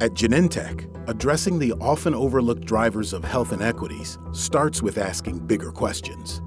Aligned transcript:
At 0.00 0.14
Genentech, 0.14 0.86
addressing 1.08 1.58
the 1.58 1.72
often 1.80 2.14
overlooked 2.14 2.64
drivers 2.64 3.12
of 3.12 3.24
health 3.24 3.52
inequities 3.52 4.16
starts 4.30 4.80
with 4.80 4.96
asking 4.96 5.40
bigger 5.40 5.72
questions. 5.72 6.40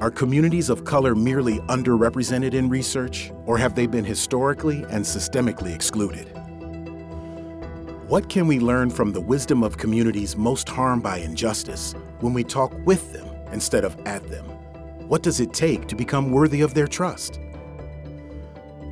Are 0.00 0.10
communities 0.10 0.70
of 0.70 0.84
color 0.84 1.14
merely 1.14 1.58
underrepresented 1.68 2.54
in 2.54 2.70
research, 2.70 3.32
or 3.44 3.58
have 3.58 3.74
they 3.74 3.86
been 3.86 4.04
historically 4.04 4.82
and 4.84 5.04
systemically 5.04 5.74
excluded? 5.74 6.28
What 8.08 8.30
can 8.30 8.46
we 8.46 8.60
learn 8.60 8.88
from 8.88 9.12
the 9.12 9.20
wisdom 9.20 9.62
of 9.62 9.76
communities 9.76 10.38
most 10.38 10.70
harmed 10.70 11.02
by 11.02 11.18
injustice 11.18 11.94
when 12.20 12.32
we 12.32 12.44
talk 12.44 12.72
with 12.86 13.12
them 13.12 13.28
instead 13.52 13.84
of 13.84 13.94
at 14.06 14.26
them? 14.30 14.46
What 15.06 15.22
does 15.22 15.40
it 15.40 15.52
take 15.52 15.86
to 15.88 15.94
become 15.94 16.30
worthy 16.30 16.62
of 16.62 16.72
their 16.72 16.86
trust? 16.86 17.40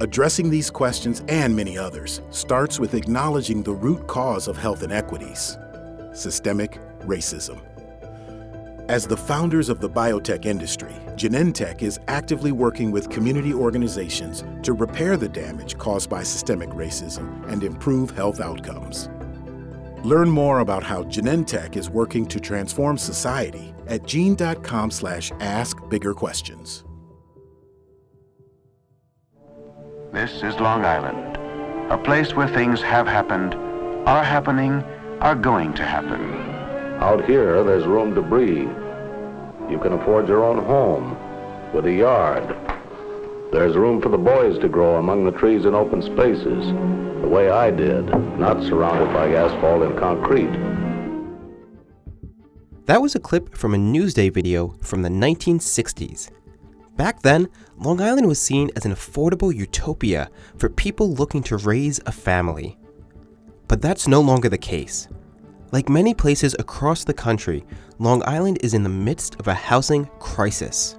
Addressing 0.00 0.50
these 0.50 0.70
questions 0.70 1.22
and 1.28 1.54
many 1.54 1.78
others 1.78 2.20
starts 2.30 2.80
with 2.80 2.94
acknowledging 2.94 3.62
the 3.62 3.72
root 3.72 4.06
cause 4.08 4.48
of 4.48 4.56
health 4.56 4.82
inequities 4.82 5.56
systemic 6.12 6.78
racism. 7.00 7.60
As 8.88 9.06
the 9.06 9.16
founders 9.16 9.68
of 9.68 9.80
the 9.80 9.90
biotech 9.90 10.44
industry, 10.44 10.94
Genentech 11.16 11.82
is 11.82 11.98
actively 12.06 12.52
working 12.52 12.92
with 12.92 13.10
community 13.10 13.52
organizations 13.52 14.44
to 14.62 14.74
repair 14.74 15.16
the 15.16 15.28
damage 15.28 15.76
caused 15.76 16.08
by 16.08 16.22
systemic 16.22 16.68
racism 16.70 17.44
and 17.50 17.64
improve 17.64 18.10
health 18.10 18.40
outcomes. 18.40 19.08
Learn 20.04 20.28
more 20.28 20.60
about 20.60 20.84
how 20.84 21.02
Genentech 21.04 21.76
is 21.76 21.90
working 21.90 22.26
to 22.26 22.38
transform 22.38 22.96
society 22.96 23.74
at 23.88 24.06
gene.com 24.06 24.90
slash 24.90 25.32
ask 25.40 25.76
bigger 25.88 26.14
questions. 26.14 26.84
This 30.14 30.44
is 30.44 30.60
Long 30.60 30.84
Island, 30.84 31.36
a 31.90 31.98
place 31.98 32.34
where 32.34 32.46
things 32.46 32.80
have 32.80 33.08
happened, 33.08 33.52
are 34.06 34.22
happening, 34.22 34.84
are 35.20 35.34
going 35.34 35.74
to 35.74 35.84
happen. 35.84 36.22
Out 37.02 37.24
here, 37.24 37.64
there's 37.64 37.84
room 37.84 38.14
to 38.14 38.22
breathe. 38.22 38.70
You 39.68 39.80
can 39.82 39.94
afford 39.94 40.28
your 40.28 40.44
own 40.44 40.64
home 40.64 41.18
with 41.74 41.86
a 41.86 41.92
yard. 41.92 42.44
There's 43.50 43.74
room 43.74 44.00
for 44.00 44.08
the 44.08 44.16
boys 44.16 44.56
to 44.60 44.68
grow 44.68 44.98
among 44.98 45.24
the 45.24 45.32
trees 45.32 45.64
and 45.64 45.74
open 45.74 46.00
spaces, 46.00 46.64
the 47.20 47.28
way 47.28 47.50
I 47.50 47.72
did, 47.72 48.06
not 48.38 48.62
surrounded 48.62 49.12
by 49.12 49.34
asphalt 49.34 49.82
and 49.82 49.98
concrete. 49.98 50.52
That 52.86 53.02
was 53.02 53.16
a 53.16 53.20
clip 53.20 53.56
from 53.56 53.74
a 53.74 53.78
Newsday 53.78 54.32
video 54.32 54.76
from 54.80 55.02
the 55.02 55.08
1960s. 55.08 56.30
Back 56.96 57.22
then, 57.22 57.48
Long 57.78 58.00
Island 58.00 58.28
was 58.28 58.40
seen 58.40 58.70
as 58.76 58.86
an 58.86 58.92
affordable 58.92 59.54
utopia 59.54 60.30
for 60.56 60.68
people 60.68 61.12
looking 61.12 61.42
to 61.44 61.56
raise 61.56 62.00
a 62.06 62.12
family. 62.12 62.78
But 63.66 63.82
that's 63.82 64.06
no 64.06 64.20
longer 64.20 64.48
the 64.48 64.58
case. 64.58 65.08
Like 65.72 65.88
many 65.88 66.14
places 66.14 66.54
across 66.58 67.02
the 67.02 67.14
country, 67.14 67.64
Long 67.98 68.22
Island 68.26 68.58
is 68.62 68.74
in 68.74 68.84
the 68.84 68.88
midst 68.88 69.34
of 69.40 69.48
a 69.48 69.54
housing 69.54 70.06
crisis. 70.20 70.96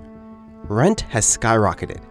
Rent 0.63 1.01
has 1.01 1.25
skyrocketed. 1.25 2.03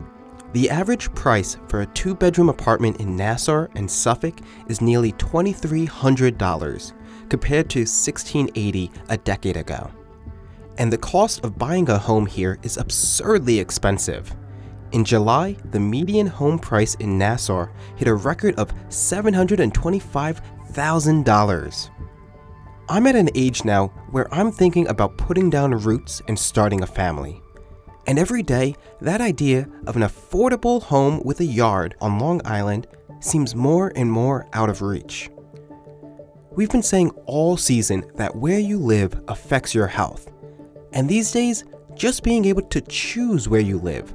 The 0.55 0.70
average 0.70 1.12
price 1.15 1.59
for 1.69 1.83
a 1.83 1.87
two 1.87 2.15
bedroom 2.15 2.48
apartment 2.48 3.01
in 3.01 3.17
Nassau 3.17 3.67
and 3.75 3.91
Suffolk 3.91 4.39
is 4.69 4.81
nearly 4.81 5.12
$2,300, 5.12 6.92
compared 7.29 7.69
to 7.70 7.81
1,680 7.81 8.91
a 9.09 9.17
decade 9.19 9.57
ago. 9.57 9.91
And 10.79 10.92
the 10.92 10.98
cost 10.98 11.45
of 11.45 11.59
buying 11.59 11.91
a 11.91 11.98
home 11.98 12.25
here 12.27 12.59
is 12.62 12.77
absurdly 12.79 13.59
expensive. 13.59 14.35
In 14.95 15.05
July, 15.05 15.56
the 15.73 15.81
median 15.81 16.28
home 16.28 16.56
price 16.56 16.95
in 16.95 17.19
Nassau 17.19 17.67
hit 17.97 18.06
a 18.06 18.14
record 18.14 18.55
of 18.55 18.73
$725,000. 18.91 21.91
I'm 22.89 23.06
at 23.09 23.17
an 23.17 23.28
age 23.34 23.64
now 23.64 23.89
where 24.12 24.33
I'm 24.33 24.53
thinking 24.53 24.86
about 24.86 25.19
putting 25.19 25.51
down 25.51 25.73
roots 25.73 26.23
and 26.28 26.39
starting 26.39 26.84
a 26.84 26.86
family. 26.86 27.42
And 28.07 28.20
every 28.20 28.45
day, 28.45 28.77
that 29.01 29.20
idea 29.20 29.68
of 29.89 29.96
an 29.96 30.02
affordable 30.02 30.80
home 30.80 31.20
with 31.24 31.41
a 31.41 31.45
yard 31.45 31.97
on 32.01 32.20
Long 32.20 32.41
Island 32.45 32.86
seems 33.18 33.57
more 33.57 33.91
and 33.97 34.08
more 34.08 34.47
out 34.52 34.70
of 34.70 34.80
reach. 34.80 35.29
We've 36.52 36.70
been 36.70 36.85
saying 36.85 37.11
all 37.27 37.57
season 37.57 38.05
that 38.14 38.36
where 38.36 38.61
you 38.61 38.79
live 38.79 39.20
affects 39.27 39.74
your 39.74 39.89
health. 39.89 40.30
And 40.92 41.08
these 41.08 41.33
days, 41.33 41.64
just 41.97 42.23
being 42.23 42.45
able 42.45 42.63
to 42.63 42.80
choose 42.83 43.48
where 43.48 43.61
you 43.61 43.79
live, 43.79 44.14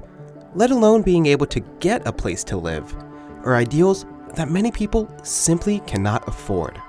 let 0.56 0.72
alone 0.72 1.02
being 1.02 1.26
able 1.28 1.46
to 1.46 1.60
get 1.80 2.06
a 2.08 2.12
place 2.12 2.44
to 2.46 2.58
live, 2.58 2.96
are 3.44 3.56
ideals 3.56 4.06
that 4.36 4.50
many 4.50 4.72
people 4.72 5.08
simply 5.24 5.80
cannot 5.82 6.28
afford. 6.28 6.80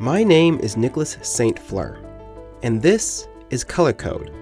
My 0.00 0.24
name 0.24 0.58
is 0.60 0.76
Nicholas 0.76 1.18
St. 1.22 1.58
Fleur, 1.58 1.98
and 2.62 2.80
this 2.80 3.28
is 3.50 3.62
Color 3.62 3.92
Code, 3.92 4.32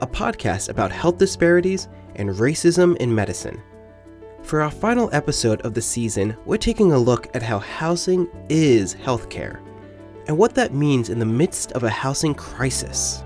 a 0.00 0.06
podcast 0.06 0.68
about 0.68 0.92
health 0.92 1.18
disparities 1.18 1.88
and 2.14 2.30
racism 2.30 2.96
in 2.98 3.14
medicine. 3.14 3.60
For 4.48 4.62
our 4.62 4.70
final 4.70 5.10
episode 5.12 5.60
of 5.60 5.74
the 5.74 5.82
season, 5.82 6.34
we're 6.46 6.56
taking 6.56 6.92
a 6.92 6.98
look 6.98 7.28
at 7.36 7.42
how 7.42 7.58
housing 7.58 8.26
is 8.48 8.94
healthcare 8.94 9.60
and 10.26 10.38
what 10.38 10.54
that 10.54 10.72
means 10.72 11.10
in 11.10 11.18
the 11.18 11.26
midst 11.26 11.72
of 11.72 11.82
a 11.82 11.90
housing 11.90 12.34
crisis. 12.34 13.22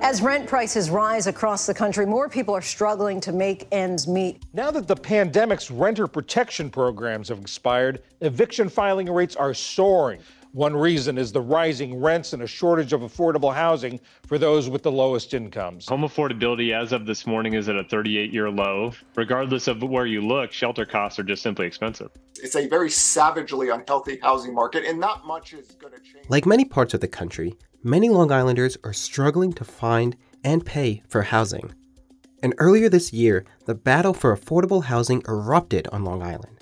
As 0.00 0.20
rent 0.20 0.48
prices 0.48 0.90
rise 0.90 1.28
across 1.28 1.66
the 1.66 1.74
country, 1.74 2.04
more 2.04 2.28
people 2.28 2.56
are 2.56 2.60
struggling 2.60 3.20
to 3.20 3.30
make 3.30 3.68
ends 3.70 4.08
meet. 4.08 4.42
Now 4.52 4.72
that 4.72 4.88
the 4.88 4.96
pandemic's 4.96 5.70
renter 5.70 6.08
protection 6.08 6.68
programs 6.68 7.28
have 7.28 7.38
expired, 7.38 8.02
eviction 8.20 8.68
filing 8.68 9.08
rates 9.08 9.36
are 9.36 9.54
soaring. 9.54 10.18
One 10.52 10.74
reason 10.74 11.16
is 11.16 11.30
the 11.30 11.40
rising 11.40 12.00
rents 12.00 12.32
and 12.32 12.42
a 12.42 12.46
shortage 12.46 12.92
of 12.92 13.02
affordable 13.02 13.54
housing 13.54 14.00
for 14.26 14.36
those 14.36 14.68
with 14.68 14.82
the 14.82 14.90
lowest 14.90 15.32
incomes. 15.32 15.88
Home 15.88 16.02
affordability 16.02 16.74
as 16.74 16.90
of 16.90 17.06
this 17.06 17.24
morning 17.24 17.54
is 17.54 17.68
at 17.68 17.76
a 17.76 17.84
38 17.84 18.32
year 18.32 18.50
low. 18.50 18.92
Regardless 19.14 19.68
of 19.68 19.80
where 19.80 20.06
you 20.06 20.20
look, 20.20 20.50
shelter 20.50 20.84
costs 20.84 21.20
are 21.20 21.22
just 21.22 21.42
simply 21.42 21.66
expensive. 21.66 22.10
It's 22.42 22.56
a 22.56 22.66
very 22.66 22.90
savagely 22.90 23.68
unhealthy 23.68 24.18
housing 24.20 24.52
market, 24.52 24.84
and 24.84 24.98
not 24.98 25.24
much 25.24 25.52
is 25.52 25.68
going 25.72 25.92
to 25.92 26.00
change. 26.00 26.28
Like 26.28 26.46
many 26.46 26.64
parts 26.64 26.94
of 26.94 27.00
the 27.00 27.08
country, 27.08 27.54
many 27.84 28.08
Long 28.08 28.32
Islanders 28.32 28.76
are 28.82 28.92
struggling 28.92 29.52
to 29.52 29.64
find 29.64 30.16
and 30.42 30.66
pay 30.66 31.04
for 31.06 31.22
housing. 31.22 31.72
And 32.42 32.54
earlier 32.58 32.88
this 32.88 33.12
year, 33.12 33.44
the 33.66 33.74
battle 33.74 34.14
for 34.14 34.36
affordable 34.36 34.84
housing 34.84 35.22
erupted 35.28 35.86
on 35.92 36.04
Long 36.04 36.22
Island. 36.22 36.59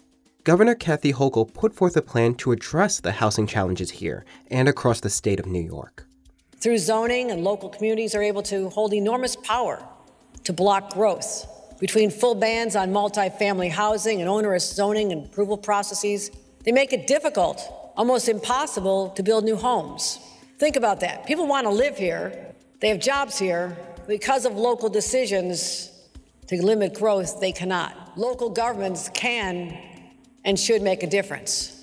Governor 0.49 0.77
Kathy 0.77 1.13
Hochul 1.13 1.53
put 1.53 1.75
forth 1.75 1.95
a 1.95 2.01
plan 2.01 2.35
to 2.37 2.53
address 2.53 3.01
the 3.01 3.13
housing 3.13 3.47
challenges 3.47 3.91
here 3.91 4.25
and 4.51 4.67
across 4.67 4.99
the 4.99 5.11
state 5.11 5.39
of 5.39 5.45
New 5.45 5.61
York. 5.61 6.07
Through 6.57 6.79
zoning, 6.79 7.31
and 7.31 7.45
local 7.45 7.69
communities 7.69 8.15
are 8.15 8.23
able 8.23 8.43
to 8.45 8.71
hold 8.71 8.95
enormous 8.95 9.37
power 9.37 9.87
to 10.45 10.53
block 10.55 10.95
growth. 10.95 11.47
Between 11.79 12.11
full 12.11 12.35
bans 12.35 12.77
on 12.77 12.93
multifamily 12.93 13.71
housing 13.71 14.23
and 14.23 14.31
onerous 14.31 14.67
zoning 14.75 15.13
and 15.13 15.27
approval 15.27 15.59
processes, 15.59 16.31
they 16.65 16.73
make 16.73 16.95
it 16.95 17.07
difficult, 17.07 17.93
almost 17.95 18.27
impossible, 18.27 19.11
to 19.11 19.23
build 19.23 19.45
new 19.45 19.57
homes. 19.57 20.19
Think 20.57 20.77
about 20.77 21.01
that. 21.01 21.27
People 21.27 21.47
want 21.47 21.67
to 21.67 21.71
live 21.71 21.99
here, 21.99 22.55
they 22.81 22.89
have 22.89 23.01
jobs 23.01 23.39
here. 23.39 23.77
Because 24.07 24.47
of 24.47 24.55
local 24.55 24.89
decisions 24.89 25.93
to 26.47 26.57
limit 26.65 26.95
growth, 26.95 27.39
they 27.39 27.53
cannot. 27.53 28.17
Local 28.17 28.49
governments 28.49 29.11
can 29.13 29.79
and 30.45 30.59
should 30.59 30.83
make 30.83 31.03
a 31.03 31.07
difference. 31.07 31.75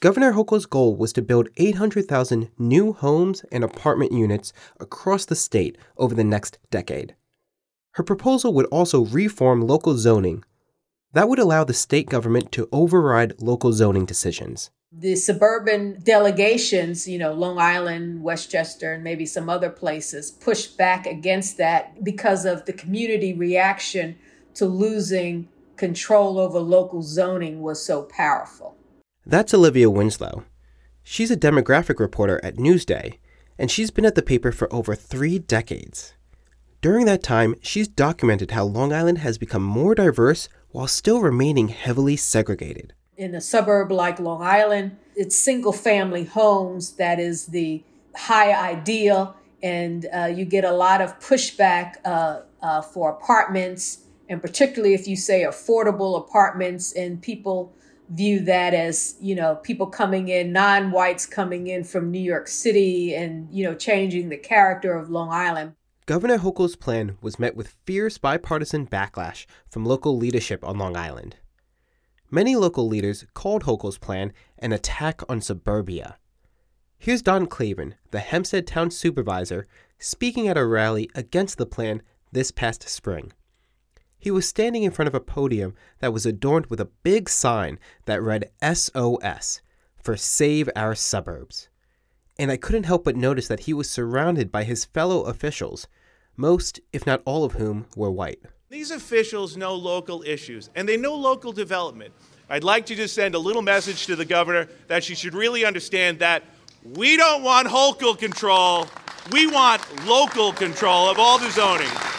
Governor 0.00 0.34
Hochul's 0.34 0.66
goal 0.66 0.94
was 0.94 1.12
to 1.14 1.22
build 1.22 1.48
800,000 1.56 2.50
new 2.58 2.92
homes 2.92 3.44
and 3.50 3.64
apartment 3.64 4.12
units 4.12 4.52
across 4.78 5.24
the 5.24 5.34
state 5.34 5.78
over 5.96 6.14
the 6.14 6.22
next 6.22 6.58
decade. 6.70 7.16
Her 7.92 8.02
proposal 8.02 8.52
would 8.52 8.66
also 8.66 9.06
reform 9.06 9.66
local 9.66 9.96
zoning. 9.96 10.44
That 11.14 11.30
would 11.30 11.38
allow 11.38 11.64
the 11.64 11.72
state 11.72 12.10
government 12.10 12.52
to 12.52 12.68
override 12.70 13.40
local 13.40 13.72
zoning 13.72 14.04
decisions. 14.04 14.70
The 14.92 15.16
suburban 15.16 16.00
delegations, 16.02 17.08
you 17.08 17.18
know, 17.18 17.32
Long 17.32 17.58
Island, 17.58 18.22
Westchester, 18.22 18.92
and 18.92 19.02
maybe 19.02 19.24
some 19.24 19.48
other 19.48 19.70
places, 19.70 20.30
pushed 20.30 20.76
back 20.76 21.06
against 21.06 21.56
that 21.56 22.04
because 22.04 22.44
of 22.44 22.66
the 22.66 22.74
community 22.74 23.32
reaction 23.32 24.16
to 24.54 24.66
losing 24.66 25.48
control 25.76 26.38
over 26.38 26.58
local 26.58 27.02
zoning 27.02 27.60
was 27.60 27.84
so 27.84 28.02
powerful. 28.02 28.76
That's 29.24 29.54
Olivia 29.54 29.90
Winslow. 29.90 30.44
She's 31.02 31.30
a 31.30 31.36
demographic 31.36 31.98
reporter 31.98 32.40
at 32.42 32.56
Newsday, 32.56 33.18
and 33.58 33.70
she's 33.70 33.90
been 33.90 34.04
at 34.04 34.14
the 34.14 34.22
paper 34.22 34.52
for 34.52 34.72
over 34.72 34.94
three 34.94 35.38
decades. 35.38 36.14
During 36.80 37.06
that 37.06 37.22
time, 37.22 37.54
she's 37.62 37.88
documented 37.88 38.52
how 38.52 38.64
Long 38.64 38.92
Island 38.92 39.18
has 39.18 39.38
become 39.38 39.62
more 39.62 39.94
diverse 39.94 40.48
while 40.70 40.86
still 40.86 41.20
remaining 41.20 41.68
heavily 41.68 42.16
segregated. 42.16 42.92
In 43.16 43.34
a 43.34 43.40
suburb 43.40 43.90
like 43.90 44.20
Long 44.20 44.42
Island, 44.42 44.96
it's 45.14 45.36
single 45.36 45.72
family 45.72 46.24
homes 46.24 46.92
that 46.92 47.18
is 47.18 47.46
the 47.46 47.82
high 48.14 48.52
ideal, 48.52 49.34
and 49.62 50.06
uh, 50.14 50.26
you 50.26 50.44
get 50.44 50.64
a 50.64 50.72
lot 50.72 51.00
of 51.00 51.18
pushback 51.18 51.94
uh, 52.04 52.40
uh, 52.62 52.82
for 52.82 53.10
apartments, 53.10 54.05
and 54.28 54.40
particularly 54.40 54.94
if 54.94 55.06
you 55.06 55.16
say 55.16 55.42
affordable 55.42 56.18
apartments, 56.18 56.92
and 56.92 57.22
people 57.22 57.74
view 58.10 58.40
that 58.40 58.72
as 58.72 59.16
you 59.20 59.34
know 59.34 59.56
people 59.56 59.86
coming 59.86 60.28
in 60.28 60.52
non-whites 60.52 61.26
coming 61.26 61.66
in 61.66 61.82
from 61.82 62.10
new 62.10 62.20
york 62.20 62.46
city 62.46 63.14
and 63.14 63.48
you 63.50 63.64
know 63.64 63.74
changing 63.74 64.28
the 64.28 64.36
character 64.36 64.94
of 64.94 65.10
long 65.10 65.30
island. 65.30 65.74
Governor 66.06 66.38
hochul's 66.38 66.76
plan 66.76 67.18
was 67.20 67.38
met 67.38 67.56
with 67.56 67.74
fierce 67.84 68.16
bipartisan 68.16 68.86
backlash 68.86 69.44
from 69.68 69.84
local 69.84 70.16
leadership 70.16 70.64
on 70.64 70.78
long 70.78 70.96
island. 70.96 71.36
Many 72.30 72.54
local 72.54 72.86
leaders 72.86 73.26
called 73.34 73.64
hochul's 73.64 73.98
plan 73.98 74.32
an 74.58 74.72
attack 74.72 75.20
on 75.28 75.40
suburbia. 75.40 76.16
Here's 76.98 77.22
don 77.22 77.46
clavin 77.46 77.94
the 78.12 78.20
hempstead 78.20 78.68
town 78.68 78.92
supervisor 78.92 79.66
speaking 79.98 80.46
at 80.46 80.56
a 80.56 80.64
rally 80.64 81.10
against 81.16 81.58
the 81.58 81.66
plan 81.66 82.02
this 82.30 82.52
past 82.52 82.88
spring 82.88 83.32
he 84.26 84.30
was 84.32 84.48
standing 84.48 84.82
in 84.82 84.90
front 84.90 85.06
of 85.06 85.14
a 85.14 85.20
podium 85.20 85.72
that 86.00 86.12
was 86.12 86.26
adorned 86.26 86.66
with 86.66 86.80
a 86.80 86.90
big 87.04 87.28
sign 87.28 87.78
that 88.06 88.20
read 88.20 88.50
SOS 88.60 89.60
for 90.02 90.16
Save 90.16 90.68
Our 90.74 90.96
Suburbs. 90.96 91.68
And 92.36 92.50
I 92.50 92.56
couldn't 92.56 92.86
help 92.86 93.04
but 93.04 93.14
notice 93.14 93.46
that 93.46 93.60
he 93.60 93.72
was 93.72 93.88
surrounded 93.88 94.50
by 94.50 94.64
his 94.64 94.84
fellow 94.84 95.22
officials, 95.22 95.86
most, 96.36 96.80
if 96.92 97.06
not 97.06 97.22
all 97.24 97.44
of 97.44 97.52
whom, 97.52 97.86
were 97.94 98.10
white. 98.10 98.40
These 98.68 98.90
officials 98.90 99.56
know 99.56 99.76
local 99.76 100.24
issues 100.24 100.70
and 100.74 100.88
they 100.88 100.96
know 100.96 101.14
local 101.14 101.52
development. 101.52 102.12
I'd 102.50 102.64
like 102.64 102.84
to 102.86 102.96
just 102.96 103.14
send 103.14 103.36
a 103.36 103.38
little 103.38 103.62
message 103.62 104.06
to 104.06 104.16
the 104.16 104.24
governor 104.24 104.66
that 104.88 105.04
she 105.04 105.14
should 105.14 105.34
really 105.34 105.64
understand 105.64 106.18
that 106.18 106.42
we 106.82 107.16
don't 107.16 107.44
want 107.44 107.68
Hochul 107.68 108.18
control, 108.18 108.88
we 109.30 109.46
want 109.46 109.82
local 110.04 110.52
control 110.52 111.08
of 111.08 111.20
all 111.20 111.38
the 111.38 111.52
zoning. 111.52 112.15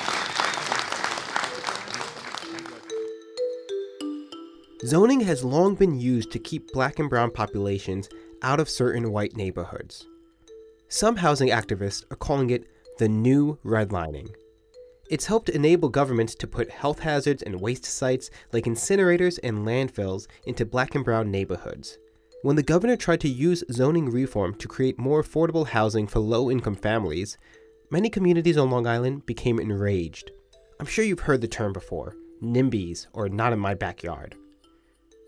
Zoning 4.85 5.21
has 5.21 5.43
long 5.43 5.73
been 5.73 5.99
used 5.99 6.31
to 6.31 6.39
keep 6.39 6.71
black 6.71 6.99
and 6.99 7.09
brown 7.09 7.31
populations 7.31 8.07
out 8.43 8.59
of 8.59 8.69
certain 8.69 9.11
white 9.11 9.35
neighborhoods. 9.35 10.05
Some 10.87 11.15
housing 11.15 11.49
activists 11.49 12.03
are 12.11 12.15
calling 12.15 12.51
it 12.51 12.65
the 12.99 13.09
new 13.09 13.57
redlining. 13.65 14.29
It's 15.09 15.25
helped 15.25 15.49
enable 15.49 15.89
governments 15.89 16.35
to 16.35 16.47
put 16.47 16.69
health 16.69 16.99
hazards 16.99 17.41
and 17.41 17.59
waste 17.59 17.85
sites 17.85 18.29
like 18.53 18.65
incinerators 18.65 19.39
and 19.41 19.65
landfills 19.65 20.27
into 20.45 20.63
black 20.63 20.93
and 20.93 21.03
brown 21.03 21.31
neighborhoods. 21.31 21.97
When 22.43 22.55
the 22.55 22.61
governor 22.61 22.95
tried 22.95 23.21
to 23.21 23.27
use 23.27 23.63
zoning 23.71 24.11
reform 24.11 24.53
to 24.55 24.67
create 24.67 24.99
more 24.99 25.23
affordable 25.23 25.65
housing 25.65 26.05
for 26.05 26.19
low 26.19 26.51
income 26.51 26.75
families, 26.75 27.35
many 27.89 28.11
communities 28.11 28.57
on 28.57 28.69
Long 28.69 28.85
Island 28.85 29.25
became 29.25 29.59
enraged. 29.59 30.29
I'm 30.79 30.85
sure 30.85 31.03
you've 31.03 31.21
heard 31.21 31.41
the 31.41 31.47
term 31.47 31.73
before 31.73 32.15
NIMBYs, 32.43 33.07
or 33.13 33.27
not 33.27 33.53
in 33.53 33.57
my 33.59 33.73
backyard. 33.73 34.35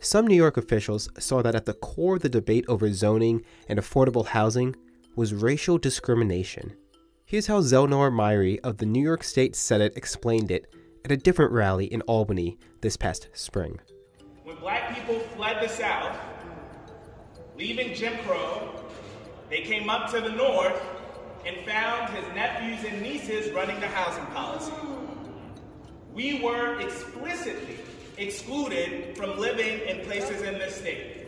Some 0.02 0.28
New 0.28 0.36
York 0.36 0.56
officials 0.56 1.10
saw 1.20 1.42
that 1.42 1.56
at 1.56 1.66
the 1.66 1.74
core 1.74 2.16
of 2.16 2.22
the 2.22 2.30
debate 2.30 2.64
over 2.70 2.92
zoning 2.94 3.44
and 3.68 3.78
affordable 3.78 4.28
housing 4.28 4.78
was 5.18 5.34
racial 5.34 5.78
discrimination. 5.78 6.74
Here's 7.26 7.48
how 7.48 7.60
Zellnor 7.60 8.10
Myrie 8.10 8.62
of 8.64 8.78
the 8.78 8.86
New 8.86 9.04
York 9.04 9.26
State 9.26 9.58
Senate 9.58 9.98
explained 9.98 10.52
it 10.52 10.74
at 11.04 11.12
a 11.12 11.18
different 11.18 11.52
rally 11.52 11.86
in 11.86 12.02
Albany 12.04 12.58
this 12.80 12.96
past 12.96 13.28
spring. 13.34 13.78
When 14.44 14.56
black 14.56 14.96
people 14.96 15.20
fled 15.36 15.62
the 15.62 15.68
South, 15.68 16.18
leaving 17.58 17.94
Jim 17.94 18.18
Crow, 18.20 18.82
they 19.50 19.64
came 19.64 19.90
up 19.90 20.10
to 20.12 20.22
the 20.22 20.32
North 20.32 20.82
and 21.46 21.58
found 21.66 22.16
his 22.16 22.26
nephews 22.36 22.90
and 22.90 23.02
nieces 23.02 23.52
running 23.52 23.82
the 23.82 23.88
housing 23.88 24.26
policy. 24.28 24.72
We 26.14 26.42
were 26.42 26.80
explicitly 26.80 27.80
excluded 28.20 29.16
from 29.18 29.40
living 29.40 29.80
in 29.88 30.06
places 30.06 30.42
in 30.42 30.60
this 30.60 30.76
state. 30.76 31.28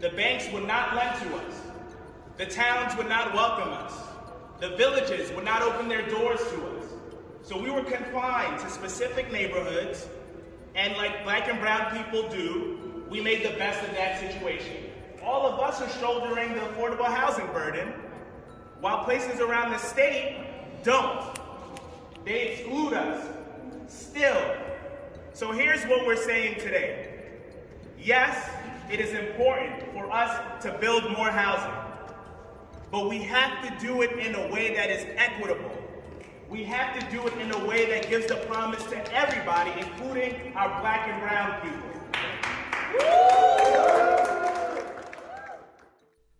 The 0.00 0.10
banks 0.10 0.50
would 0.52 0.66
not 0.66 0.94
lend 0.94 1.20
to 1.22 1.36
us. 1.36 1.60
The 2.38 2.46
towns 2.46 2.96
would 2.96 3.08
not 3.08 3.34
welcome 3.34 3.68
us. 3.68 3.92
The 4.60 4.70
villages 4.76 5.30
would 5.32 5.44
not 5.44 5.62
open 5.62 5.88
their 5.88 6.08
doors 6.08 6.40
to 6.40 6.66
us. 6.78 6.84
So 7.42 7.60
we 7.60 7.70
were 7.70 7.84
confined 7.84 8.60
to 8.60 8.70
specific 8.70 9.30
neighborhoods, 9.30 10.08
and 10.74 10.96
like 10.96 11.22
black 11.24 11.48
and 11.48 11.60
brown 11.60 11.96
people 11.96 12.28
do, 12.28 13.04
we 13.10 13.20
made 13.20 13.44
the 13.44 13.56
best 13.56 13.86
of 13.86 13.94
that 13.94 14.18
situation. 14.18 14.76
All 15.22 15.46
of 15.46 15.60
us 15.60 15.80
are 15.80 16.00
shouldering 16.00 16.54
the 16.54 16.60
affordable 16.60 17.06
housing 17.06 17.46
burden, 17.48 17.92
while 18.80 19.04
places 19.04 19.40
around 19.40 19.72
the 19.72 19.78
state 19.78 20.44
don't. 20.82 21.38
They 22.24 22.48
exclude 22.48 22.94
us. 22.94 23.26
Still, 23.88 24.56
so 25.36 25.52
here's 25.52 25.84
what 25.84 26.06
we're 26.06 26.16
saying 26.16 26.58
today. 26.60 27.10
Yes, 28.02 28.48
it 28.90 29.00
is 29.00 29.12
important 29.12 29.82
for 29.92 30.10
us 30.10 30.62
to 30.62 30.72
build 30.78 31.12
more 31.12 31.28
housing, 31.28 31.74
but 32.90 33.06
we 33.06 33.18
have 33.18 33.62
to 33.62 33.86
do 33.86 34.00
it 34.00 34.12
in 34.12 34.34
a 34.34 34.50
way 34.50 34.74
that 34.74 34.88
is 34.88 35.04
equitable. 35.18 35.70
We 36.48 36.64
have 36.64 36.98
to 36.98 37.10
do 37.14 37.26
it 37.26 37.34
in 37.34 37.52
a 37.52 37.66
way 37.66 37.84
that 37.90 38.08
gives 38.08 38.28
the 38.28 38.36
promise 38.46 38.82
to 38.84 39.14
everybody, 39.14 39.72
including 39.78 40.54
our 40.54 40.80
black 40.80 41.06
and 41.06 41.20
brown 41.20 41.60
people. 41.60 41.90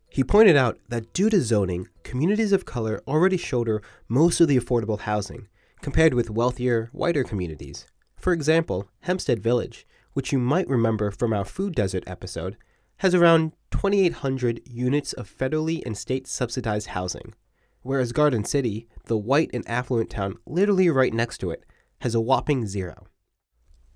He 0.09 0.25
pointed 0.25 0.57
out 0.57 0.79
that 0.89 1.13
due 1.13 1.29
to 1.29 1.43
zoning, 1.43 1.89
communities 2.03 2.53
of 2.53 2.65
color 2.65 3.03
already 3.07 3.37
shoulder 3.37 3.83
most 4.09 4.41
of 4.41 4.49
the 4.49 4.59
affordable 4.59 5.01
housing, 5.01 5.49
compared 5.83 6.15
with 6.15 6.31
wealthier, 6.31 6.89
whiter 6.93 7.25
communities. 7.25 7.85
For 8.27 8.33
example, 8.33 8.91
Hempstead 9.03 9.41
Village, 9.41 9.87
which 10.15 10.33
you 10.33 10.41
might 10.41 10.67
remember 10.67 11.13
from 11.13 11.33
our 11.33 11.45
food 11.45 11.77
desert 11.77 12.03
episode, 12.09 12.57
has 12.97 13.15
around 13.15 13.53
2,800 13.71 14.63
units 14.65 15.13
of 15.13 15.33
federally 15.33 15.81
and 15.87 15.97
state 15.97 16.27
subsidized 16.27 16.89
housing, 16.89 17.35
whereas 17.83 18.11
Garden 18.11 18.43
City, 18.43 18.89
the 19.05 19.17
white 19.17 19.51
and 19.55 19.63
affluent 19.69 20.11
town 20.11 20.39
literally 20.45 20.91
right 20.91 21.15
next 21.15 21.39
to 21.39 21.53
it, 21.53 21.63
has 22.01 22.17
a 22.17 22.21
whopping 22.21 22.67
zero. 22.67 23.07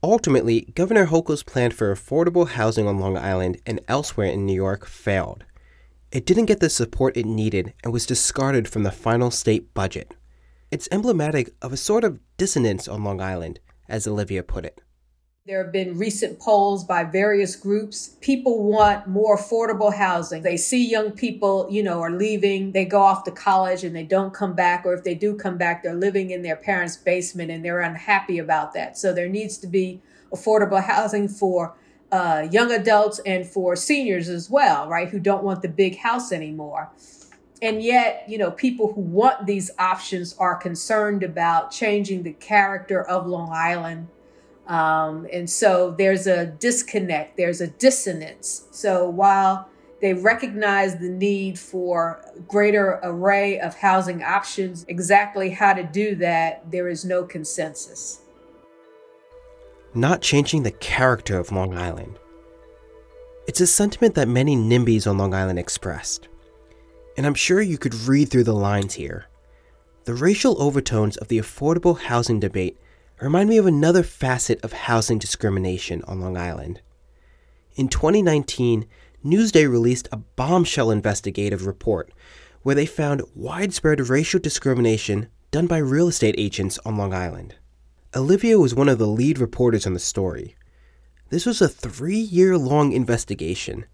Ultimately, 0.00 0.60
Governor 0.76 1.06
Hochul's 1.06 1.42
plan 1.42 1.72
for 1.72 1.92
affordable 1.92 2.50
housing 2.50 2.86
on 2.86 3.00
Long 3.00 3.18
Island 3.18 3.60
and 3.66 3.80
elsewhere 3.88 4.30
in 4.30 4.46
New 4.46 4.54
York 4.54 4.86
failed. 4.86 5.42
It 6.12 6.24
didn't 6.24 6.46
get 6.46 6.60
the 6.60 6.70
support 6.70 7.16
it 7.16 7.26
needed 7.26 7.74
and 7.82 7.92
was 7.92 8.06
discarded 8.06 8.68
from 8.68 8.84
the 8.84 8.92
final 8.92 9.32
state 9.32 9.74
budget. 9.74 10.14
It's 10.70 10.88
emblematic 10.92 11.50
of 11.60 11.72
a 11.72 11.76
sort 11.76 12.04
of 12.04 12.20
dissonance 12.36 12.86
on 12.86 13.02
Long 13.02 13.20
Island 13.20 13.58
as 13.90 14.06
Olivia 14.06 14.42
put 14.42 14.64
it. 14.64 14.80
There 15.46 15.62
have 15.64 15.72
been 15.72 15.98
recent 15.98 16.38
polls 16.38 16.84
by 16.84 17.02
various 17.02 17.56
groups. 17.56 18.16
People 18.20 18.62
want 18.62 19.08
more 19.08 19.36
affordable 19.36 19.92
housing. 19.92 20.42
They 20.42 20.56
see 20.56 20.88
young 20.88 21.10
people, 21.10 21.66
you 21.70 21.82
know, 21.82 22.00
are 22.00 22.10
leaving, 22.10 22.72
they 22.72 22.84
go 22.84 23.00
off 23.00 23.24
to 23.24 23.30
college 23.30 23.82
and 23.82 23.96
they 23.96 24.04
don't 24.04 24.32
come 24.32 24.54
back, 24.54 24.86
or 24.86 24.94
if 24.94 25.02
they 25.02 25.14
do 25.14 25.34
come 25.34 25.56
back, 25.56 25.82
they're 25.82 25.94
living 25.94 26.30
in 26.30 26.42
their 26.42 26.56
parents' 26.56 26.96
basement 26.96 27.50
and 27.50 27.64
they're 27.64 27.80
unhappy 27.80 28.38
about 28.38 28.74
that. 28.74 28.96
So 28.96 29.12
there 29.12 29.28
needs 29.28 29.58
to 29.58 29.66
be 29.66 30.00
affordable 30.32 30.84
housing 30.84 31.26
for 31.26 31.74
uh, 32.12 32.46
young 32.50 32.70
adults 32.70 33.18
and 33.26 33.46
for 33.46 33.74
seniors 33.76 34.28
as 34.28 34.50
well, 34.50 34.88
right, 34.88 35.08
who 35.08 35.18
don't 35.18 35.42
want 35.42 35.62
the 35.62 35.68
big 35.68 35.98
house 35.98 36.32
anymore. 36.32 36.90
And 37.62 37.82
yet, 37.82 38.24
you 38.26 38.38
know, 38.38 38.50
people 38.50 38.92
who 38.92 39.02
want 39.02 39.46
these 39.46 39.70
options 39.78 40.34
are 40.38 40.56
concerned 40.56 41.22
about 41.22 41.70
changing 41.70 42.22
the 42.22 42.32
character 42.32 43.02
of 43.02 43.26
Long 43.26 43.50
Island. 43.52 44.08
Um, 44.66 45.26
and 45.32 45.48
so 45.50 45.90
there's 45.90 46.26
a 46.26 46.46
disconnect, 46.46 47.36
there's 47.36 47.60
a 47.60 47.66
dissonance. 47.66 48.66
So 48.70 49.08
while 49.10 49.68
they 50.00 50.14
recognize 50.14 50.96
the 50.96 51.10
need 51.10 51.58
for 51.58 52.24
greater 52.48 52.98
array 53.02 53.60
of 53.60 53.74
housing 53.74 54.22
options, 54.22 54.86
exactly 54.88 55.50
how 55.50 55.74
to 55.74 55.82
do 55.82 56.14
that, 56.16 56.70
there 56.70 56.88
is 56.88 57.04
no 57.04 57.24
consensus. 57.24 58.22
Not 59.92 60.22
changing 60.22 60.62
the 60.62 60.70
character 60.70 61.38
of 61.38 61.52
Long 61.52 61.76
Island. 61.76 62.18
It's 63.46 63.60
a 63.60 63.66
sentiment 63.66 64.14
that 64.14 64.28
many 64.28 64.56
NIMBYs 64.56 65.06
on 65.10 65.18
Long 65.18 65.34
Island 65.34 65.58
expressed 65.58 66.29
and 67.20 67.26
I'm 67.26 67.34
sure 67.34 67.60
you 67.60 67.76
could 67.76 67.92
read 67.94 68.30
through 68.30 68.44
the 68.44 68.54
lines 68.54 68.94
here. 68.94 69.26
The 70.04 70.14
racial 70.14 70.58
overtones 70.58 71.18
of 71.18 71.28
the 71.28 71.36
affordable 71.36 71.98
housing 71.98 72.40
debate 72.40 72.78
remind 73.20 73.50
me 73.50 73.58
of 73.58 73.66
another 73.66 74.02
facet 74.02 74.58
of 74.64 74.72
housing 74.72 75.18
discrimination 75.18 76.02
on 76.04 76.22
Long 76.22 76.38
Island. 76.38 76.80
In 77.74 77.88
2019, 77.88 78.86
Newsday 79.22 79.70
released 79.70 80.08
a 80.10 80.16
bombshell 80.16 80.90
investigative 80.90 81.66
report 81.66 82.10
where 82.62 82.74
they 82.74 82.86
found 82.86 83.20
widespread 83.34 84.08
racial 84.08 84.40
discrimination 84.40 85.28
done 85.50 85.66
by 85.66 85.76
real 85.76 86.08
estate 86.08 86.36
agents 86.38 86.78
on 86.86 86.96
Long 86.96 87.12
Island. 87.12 87.54
Olivia 88.16 88.58
was 88.58 88.74
one 88.74 88.88
of 88.88 88.98
the 88.98 89.06
lead 89.06 89.38
reporters 89.38 89.86
on 89.86 89.92
the 89.92 90.00
story. 90.00 90.56
This 91.28 91.44
was 91.44 91.60
a 91.60 91.68
three 91.68 92.16
year 92.16 92.56
long 92.56 92.92
investigation. 92.92 93.84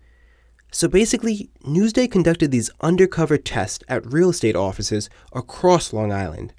So 0.76 0.88
basically, 0.88 1.48
Newsday 1.64 2.06
conducted 2.10 2.50
these 2.50 2.68
undercover 2.82 3.38
tests 3.38 3.82
at 3.88 4.12
real 4.12 4.28
estate 4.28 4.54
offices 4.54 5.08
across 5.32 5.94
Long 5.94 6.12
Island. 6.12 6.52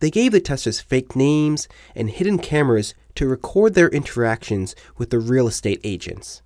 They 0.00 0.10
gave 0.10 0.32
the 0.32 0.40
testers 0.40 0.80
fake 0.80 1.14
names 1.14 1.68
and 1.94 2.10
hidden 2.10 2.40
cameras 2.40 2.94
to 3.14 3.28
record 3.28 3.74
their 3.74 3.88
interactions 3.90 4.74
with 4.98 5.10
the 5.10 5.20
real 5.20 5.46
estate 5.46 5.80
agents. 5.84 6.42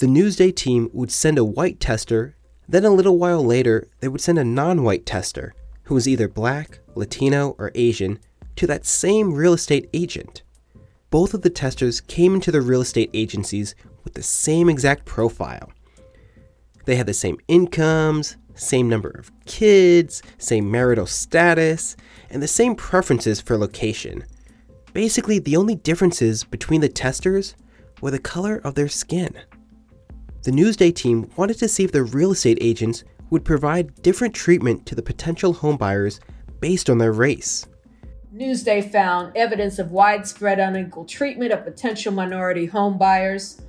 The 0.00 0.06
Newsday 0.06 0.54
team 0.54 0.90
would 0.92 1.10
send 1.10 1.38
a 1.38 1.46
white 1.46 1.80
tester, 1.80 2.36
then 2.68 2.84
a 2.84 2.90
little 2.90 3.16
while 3.16 3.42
later, 3.42 3.88
they 4.00 4.08
would 4.08 4.20
send 4.20 4.38
a 4.38 4.44
non 4.44 4.82
white 4.82 5.06
tester, 5.06 5.54
who 5.84 5.94
was 5.94 6.06
either 6.06 6.28
black, 6.28 6.80
Latino, 6.94 7.56
or 7.56 7.72
Asian, 7.74 8.18
to 8.56 8.66
that 8.66 8.84
same 8.84 9.32
real 9.32 9.54
estate 9.54 9.88
agent. 9.94 10.42
Both 11.08 11.32
of 11.32 11.40
the 11.40 11.48
testers 11.48 12.02
came 12.02 12.34
into 12.34 12.52
the 12.52 12.60
real 12.60 12.82
estate 12.82 13.08
agencies 13.14 13.74
with 14.04 14.12
the 14.12 14.22
same 14.22 14.68
exact 14.68 15.06
profile. 15.06 15.72
They 16.84 16.96
had 16.96 17.06
the 17.06 17.14
same 17.14 17.38
incomes, 17.48 18.36
same 18.54 18.88
number 18.88 19.10
of 19.10 19.30
kids, 19.46 20.22
same 20.38 20.70
marital 20.70 21.06
status, 21.06 21.96
and 22.30 22.42
the 22.42 22.48
same 22.48 22.74
preferences 22.74 23.40
for 23.40 23.56
location. 23.56 24.24
Basically, 24.92 25.38
the 25.38 25.56
only 25.56 25.74
differences 25.74 26.44
between 26.44 26.80
the 26.80 26.88
testers 26.88 27.54
were 28.00 28.10
the 28.10 28.18
color 28.18 28.60
of 28.64 28.74
their 28.74 28.88
skin. 28.88 29.38
The 30.42 30.50
Newsday 30.50 30.94
team 30.94 31.30
wanted 31.36 31.58
to 31.58 31.68
see 31.68 31.84
if 31.84 31.92
the 31.92 32.02
real 32.02 32.32
estate 32.32 32.58
agents 32.60 33.04
would 33.30 33.44
provide 33.44 34.02
different 34.02 34.34
treatment 34.34 34.84
to 34.86 34.94
the 34.94 35.02
potential 35.02 35.54
homebuyers 35.54 36.20
based 36.60 36.90
on 36.90 36.98
their 36.98 37.12
race. 37.12 37.66
Newsday 38.34 38.90
found 38.90 39.36
evidence 39.36 39.78
of 39.78 39.92
widespread 39.92 40.58
unequal 40.58 41.04
treatment 41.04 41.52
of 41.52 41.64
potential 41.64 42.12
minority 42.12 42.66
homebuyers. 42.66 43.60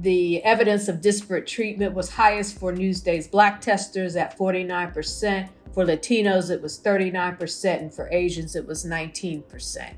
The 0.00 0.42
evidence 0.44 0.88
of 0.88 1.00
disparate 1.00 1.46
treatment 1.46 1.94
was 1.94 2.10
highest 2.10 2.58
for 2.58 2.72
Newsday's 2.72 3.28
black 3.28 3.60
testers 3.60 4.16
at 4.16 4.38
49%. 4.38 5.48
For 5.72 5.84
Latinos, 5.84 6.50
it 6.50 6.60
was 6.60 6.78
39%, 6.80 7.80
and 7.80 7.94
for 7.94 8.08
Asians, 8.10 8.56
it 8.56 8.66
was 8.66 8.84
19%. 8.84 9.94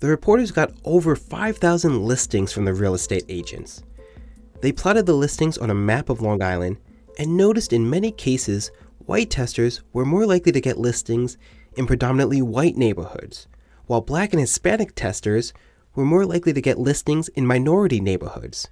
The 0.00 0.08
reporters 0.08 0.50
got 0.50 0.72
over 0.84 1.14
5,000 1.14 2.04
listings 2.04 2.52
from 2.52 2.64
the 2.64 2.74
real 2.74 2.94
estate 2.94 3.24
agents. 3.28 3.82
They 4.60 4.72
plotted 4.72 5.06
the 5.06 5.14
listings 5.14 5.58
on 5.58 5.70
a 5.70 5.74
map 5.74 6.08
of 6.08 6.20
Long 6.20 6.42
Island 6.42 6.78
and 7.18 7.36
noticed 7.36 7.72
in 7.72 7.88
many 7.88 8.10
cases 8.10 8.70
white 9.06 9.30
testers 9.30 9.82
were 9.92 10.04
more 10.04 10.26
likely 10.26 10.52
to 10.52 10.60
get 10.60 10.78
listings 10.78 11.36
in 11.76 11.86
predominantly 11.86 12.42
white 12.42 12.76
neighborhoods, 12.76 13.46
while 13.86 14.00
black 14.00 14.32
and 14.32 14.40
Hispanic 14.40 14.94
testers 14.94 15.52
were 15.94 16.04
more 16.04 16.24
likely 16.24 16.52
to 16.52 16.60
get 16.60 16.78
listings 16.78 17.28
in 17.28 17.46
minority 17.46 18.00
neighborhoods. 18.00 18.68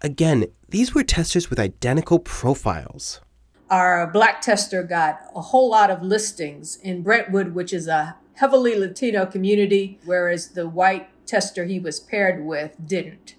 Again, 0.00 0.46
these 0.68 0.94
were 0.94 1.02
testers 1.02 1.50
with 1.50 1.60
identical 1.60 2.18
profiles. 2.18 3.20
Our 3.68 4.06
black 4.06 4.40
tester 4.40 4.82
got 4.82 5.20
a 5.34 5.40
whole 5.40 5.70
lot 5.70 5.90
of 5.90 6.02
listings 6.02 6.76
in 6.76 7.02
Brentwood, 7.02 7.54
which 7.54 7.72
is 7.72 7.86
a 7.86 8.16
heavily 8.34 8.74
Latino 8.74 9.26
community, 9.26 9.98
whereas 10.04 10.48
the 10.48 10.68
white 10.68 11.08
tester 11.26 11.64
he 11.66 11.78
was 11.78 12.00
paired 12.00 12.44
with 12.44 12.74
didn't. 12.84 13.36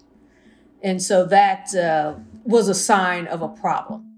And 0.82 1.02
so 1.02 1.24
that 1.26 1.74
uh, 1.74 2.14
was 2.44 2.68
a 2.68 2.74
sign 2.74 3.26
of 3.26 3.42
a 3.42 3.48
problem. 3.48 4.11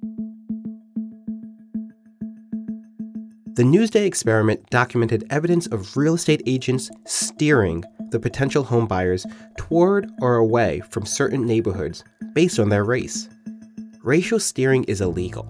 The 3.54 3.62
Newsday 3.62 4.04
experiment 4.04 4.68
documented 4.70 5.28
evidence 5.30 5.68
of 5.68 5.96
real 5.96 6.14
estate 6.14 6.42
agents 6.44 6.90
steering 7.06 7.84
the 8.10 8.18
potential 8.18 8.64
homebuyers 8.64 9.24
toward 9.56 10.10
or 10.20 10.34
away 10.38 10.82
from 10.90 11.06
certain 11.06 11.46
neighborhoods 11.46 12.02
based 12.32 12.58
on 12.58 12.68
their 12.68 12.82
race. 12.82 13.28
Racial 14.02 14.40
steering 14.40 14.82
is 14.84 15.00
illegal. 15.00 15.48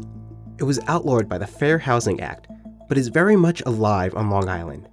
It 0.58 0.64
was 0.64 0.80
outlawed 0.86 1.30
by 1.30 1.38
the 1.38 1.46
Fair 1.46 1.78
Housing 1.78 2.20
Act, 2.20 2.46
but 2.90 2.98
is 2.98 3.08
very 3.08 3.36
much 3.36 3.62
alive 3.64 4.14
on 4.14 4.28
Long 4.28 4.50
Island. 4.50 4.86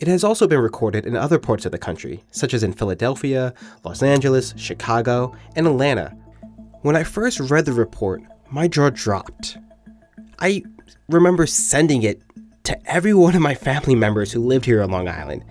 It 0.00 0.08
has 0.08 0.22
also 0.22 0.46
been 0.46 0.60
recorded 0.60 1.06
in 1.06 1.16
other 1.16 1.38
parts 1.38 1.64
of 1.64 1.72
the 1.72 1.78
country, 1.78 2.22
such 2.30 2.52
as 2.52 2.62
in 2.62 2.74
Philadelphia, 2.74 3.54
Los 3.84 4.02
Angeles, 4.02 4.52
Chicago, 4.58 5.34
and 5.56 5.66
Atlanta. 5.66 6.14
When 6.82 6.94
I 6.94 7.04
first 7.04 7.40
read 7.40 7.64
the 7.64 7.72
report, 7.72 8.22
my 8.50 8.68
jaw 8.68 8.90
dropped. 8.90 9.56
I 10.44 10.62
remember 11.08 11.46
sending 11.46 12.02
it 12.02 12.20
to 12.64 12.78
every 12.84 13.14
one 13.24 13.34
of 13.34 13.40
my 13.40 13.54
family 13.54 13.94
members 13.94 14.30
who 14.30 14.44
lived 14.44 14.66
here 14.66 14.82
on 14.82 14.90
Long 14.90 15.08
Island. 15.08 15.42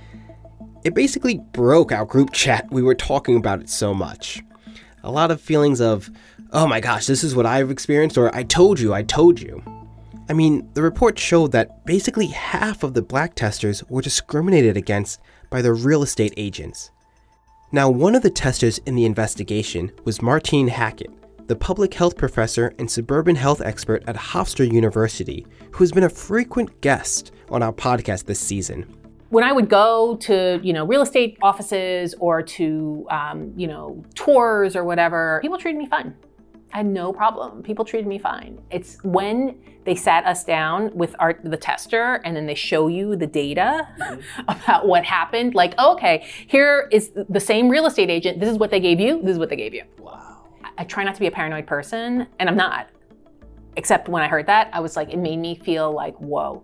It 0.83 0.93
basically 0.93 1.39
broke 1.51 1.91
our 1.91 2.05
group 2.05 2.31
chat. 2.31 2.71
We 2.71 2.83
were 2.83 2.93
talking 2.93 3.35
about 3.35 3.59
it 3.59 3.69
so 3.69 3.95
much. 3.95 4.43
A 5.03 5.09
lot 5.09 5.31
of 5.31 5.41
feelings 5.41 5.81
of, 5.81 6.11
oh 6.51 6.67
my 6.67 6.79
gosh, 6.79 7.07
this 7.07 7.23
is 7.23 7.33
what 7.35 7.47
I've 7.47 7.71
experienced, 7.71 8.19
or 8.19 8.33
I 8.35 8.43
told 8.43 8.79
you, 8.79 8.93
I 8.93 9.01
told 9.01 9.41
you. 9.41 9.63
I 10.29 10.33
mean, 10.33 10.69
the 10.75 10.83
report 10.83 11.17
showed 11.17 11.53
that 11.53 11.83
basically 11.87 12.27
half 12.27 12.83
of 12.83 12.93
the 12.93 13.01
black 13.01 13.33
testers 13.33 13.83
were 13.89 14.03
discriminated 14.03 14.77
against 14.77 15.19
by 15.49 15.63
the 15.63 15.73
real 15.73 16.03
estate 16.03 16.35
agents. 16.37 16.91
Now, 17.71 17.89
one 17.89 18.13
of 18.13 18.21
the 18.21 18.29
testers 18.29 18.77
in 18.85 18.93
the 18.93 19.05
investigation 19.05 19.91
was 20.03 20.21
Martine 20.21 20.67
Hackett, 20.67 21.09
the 21.47 21.55
public 21.55 21.93
health 21.93 22.17
professor 22.17 22.73
and 22.79 22.89
suburban 22.89 23.35
health 23.35 23.61
expert 23.61 24.03
at 24.07 24.15
Hofstra 24.15 24.71
University, 24.71 25.45
who 25.71 25.83
has 25.83 25.91
been 25.91 26.03
a 26.03 26.09
frequent 26.09 26.79
guest 26.81 27.31
on 27.49 27.61
our 27.61 27.73
podcast 27.73 28.25
this 28.25 28.39
season. 28.39 28.85
When 29.29 29.43
I 29.43 29.51
would 29.51 29.69
go 29.69 30.15
to, 30.17 30.59
you 30.63 30.73
know, 30.73 30.85
real 30.85 31.01
estate 31.01 31.37
offices 31.41 32.13
or 32.19 32.41
to, 32.43 33.07
um, 33.09 33.51
you 33.57 33.67
know, 33.67 34.03
tours 34.15 34.75
or 34.75 34.83
whatever, 34.83 35.39
people 35.41 35.57
treated 35.57 35.79
me 35.79 35.87
fine. 35.87 36.15
I 36.71 36.77
had 36.77 36.85
no 36.85 37.13
problem. 37.13 37.61
People 37.61 37.85
treated 37.85 38.07
me 38.07 38.17
fine. 38.17 38.59
It's 38.71 38.97
when 39.03 39.59
they 39.85 39.95
sat 39.95 40.25
us 40.25 40.43
down 40.43 40.95
with 40.95 41.15
our 41.19 41.39
the 41.43 41.57
tester 41.57 42.21
and 42.23 42.35
then 42.35 42.45
they 42.45 42.55
show 42.55 42.87
you 42.87 43.15
the 43.15 43.27
data 43.27 43.87
mm-hmm. 43.99 44.41
about 44.47 44.87
what 44.87 45.03
happened. 45.03 45.55
Like, 45.55 45.73
oh, 45.77 45.93
okay, 45.93 46.25
here 46.47 46.87
is 46.91 47.11
the 47.29 47.39
same 47.39 47.69
real 47.69 47.85
estate 47.85 48.09
agent. 48.09 48.39
This 48.39 48.49
is 48.49 48.57
what 48.57 48.71
they 48.71 48.79
gave 48.79 48.99
you. 48.99 49.21
This 49.21 49.33
is 49.33 49.39
what 49.39 49.49
they 49.49 49.55
gave 49.55 49.73
you. 49.73 49.83
Wow. 49.99 50.32
I 50.77 50.83
try 50.83 51.03
not 51.03 51.13
to 51.15 51.19
be 51.19 51.27
a 51.27 51.31
paranoid 51.31 51.67
person, 51.67 52.27
and 52.39 52.49
I'm 52.49 52.55
not. 52.55 52.89
Except 53.75 54.07
when 54.07 54.23
I 54.23 54.27
heard 54.27 54.47
that, 54.47 54.69
I 54.73 54.79
was 54.79 54.95
like, 54.95 55.11
it 55.11 55.17
made 55.17 55.37
me 55.37 55.55
feel 55.55 55.91
like, 55.91 56.15
whoa. 56.17 56.63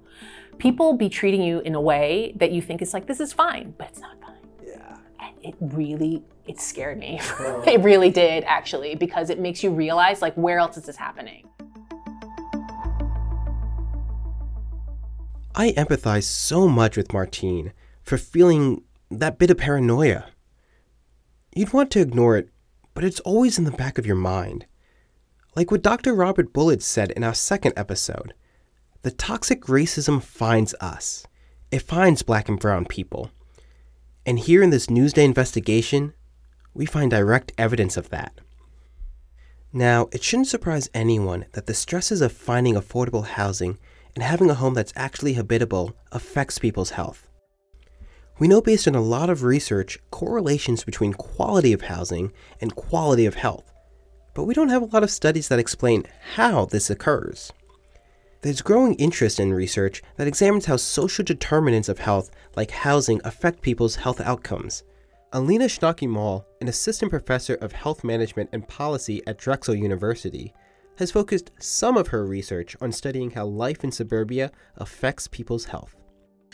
People 0.58 0.94
be 0.94 1.10
treating 1.10 1.42
you 1.42 1.60
in 1.60 1.76
a 1.76 1.82
way 1.82 2.34
that 2.38 2.52
you 2.52 2.62
think 2.62 2.82
is 2.82 2.94
like, 2.94 3.08
this 3.08 3.20
is 3.20 3.34
fine, 3.34 3.74
but 3.78 3.90
it's 3.90 4.00
not 4.00 4.20
fine. 4.22 4.36
Yeah. 4.66 4.98
And 5.20 5.36
it 5.44 5.56
really, 5.60 6.24
it 6.46 6.60
scared 6.60 6.98
me. 6.98 7.20
it 7.66 7.82
really 7.82 8.10
did, 8.10 8.44
actually, 8.46 8.96
because 8.96 9.30
it 9.30 9.40
makes 9.40 9.64
you 9.64 9.70
realize, 9.70 10.22
like, 10.22 10.36
where 10.36 10.60
else 10.60 10.78
is 10.78 10.86
this 10.86 10.98
happening? 10.98 11.48
I 15.56 15.72
empathize 15.72 16.24
so 16.24 16.68
much 16.68 16.96
with 16.98 17.12
Martine 17.14 17.74
for 18.02 18.18
feeling 18.18 18.84
that 19.12 19.38
bit 19.38 19.52
of 19.52 19.58
paranoia. 19.58 20.28
You'd 21.56 21.74
want 21.74 21.92
to 21.92 22.00
ignore 22.00 22.38
it 22.38 22.50
but 23.00 23.06
it's 23.06 23.22
always 23.22 23.58
in 23.58 23.64
the 23.64 23.72
back 23.72 23.98
of 23.98 24.06
your 24.06 24.18
mind. 24.18 24.66
Like 25.56 25.72
what 25.72 25.82
Dr. 25.82 26.14
Robert 26.14 26.52
Bullard 26.52 26.84
said 26.84 27.12
in 27.12 27.24
our 27.24 27.34
second 27.34 27.72
episode 27.78 28.34
the 29.04 29.12
toxic 29.12 29.62
racism 29.68 30.22
finds 30.22 30.76
us, 30.82 31.26
it 31.72 31.82
finds 31.82 32.24
black 32.24 32.50
and 32.50 32.60
brown 32.60 32.84
people. 32.84 33.32
And 34.26 34.38
here 34.38 34.62
in 34.62 34.70
this 34.70 34.88
Newsday 34.88 35.24
investigation, 35.24 36.14
we 36.74 36.86
find 36.86 37.10
direct 37.10 37.54
evidence 37.58 37.96
of 37.96 38.10
that. 38.10 38.42
Now, 39.72 40.10
it 40.12 40.22
shouldn't 40.22 40.50
surprise 40.50 40.90
anyone 40.94 41.46
that 41.54 41.68
the 41.68 41.74
stresses 41.74 42.20
of 42.20 42.34
finding 42.34 42.76
affordable 42.76 43.26
housing 43.26 43.78
and 44.14 44.26
having 44.26 44.50
a 44.50 44.56
home 44.56 44.74
that's 44.74 44.92
actually 44.98 45.36
habitable 45.36 45.96
affects 46.12 46.60
people's 46.60 46.90
health. 46.90 47.29
We 48.40 48.48
know 48.48 48.62
based 48.62 48.88
on 48.88 48.96
a 48.96 49.02
lot 49.02 49.30
of 49.30 49.44
research 49.44 50.00
correlations 50.12 50.86
between 50.86 51.12
quality 51.12 51.74
of 51.74 51.82
housing 51.82 52.32
and 52.62 52.74
quality 52.74 53.26
of 53.26 53.36
health, 53.36 53.74
but 54.34 54.46
we 54.46 54.54
don't 54.54 54.70
have 54.70 54.82
a 54.82 54.86
lot 54.86 55.04
of 55.04 55.12
studies 55.12 55.50
that 55.50 55.60
explain 55.60 56.06
how 56.36 56.64
this 56.64 56.90
occurs. 56.90 57.52
There's 58.42 58.62
growing 58.62 58.94
interest 58.94 59.42
in 59.42 59.54
research 59.54 60.02
that 60.16 60.28
examines 60.28 60.68
how 60.68 60.78
social 60.78 61.26
determinants 61.26 61.90
of 61.90 62.00
health, 62.00 62.32
like 62.56 62.72
housing, 62.72 63.20
affect 63.26 63.62
people's 63.62 63.98
health 63.98 64.22
outcomes. 64.22 64.84
Alina 65.34 65.66
Schnake-Mahl, 65.66 66.46
an 66.62 66.70
assistant 66.70 67.12
professor 67.12 67.56
of 67.56 67.74
health 67.74 68.06
management 68.06 68.50
and 68.54 68.66
policy 68.70 69.22
at 69.28 69.38
Drexel 69.38 69.76
University, 69.76 70.54
has 70.96 71.12
focused 71.12 71.52
some 71.60 71.98
of 71.98 72.08
her 72.08 72.26
research 72.26 72.78
on 72.80 72.94
studying 72.94 73.32
how 73.32 73.46
life 73.46 73.84
in 73.84 73.92
suburbia 73.92 74.50
affects 74.78 75.28
people's 75.28 75.66
health. 75.66 75.99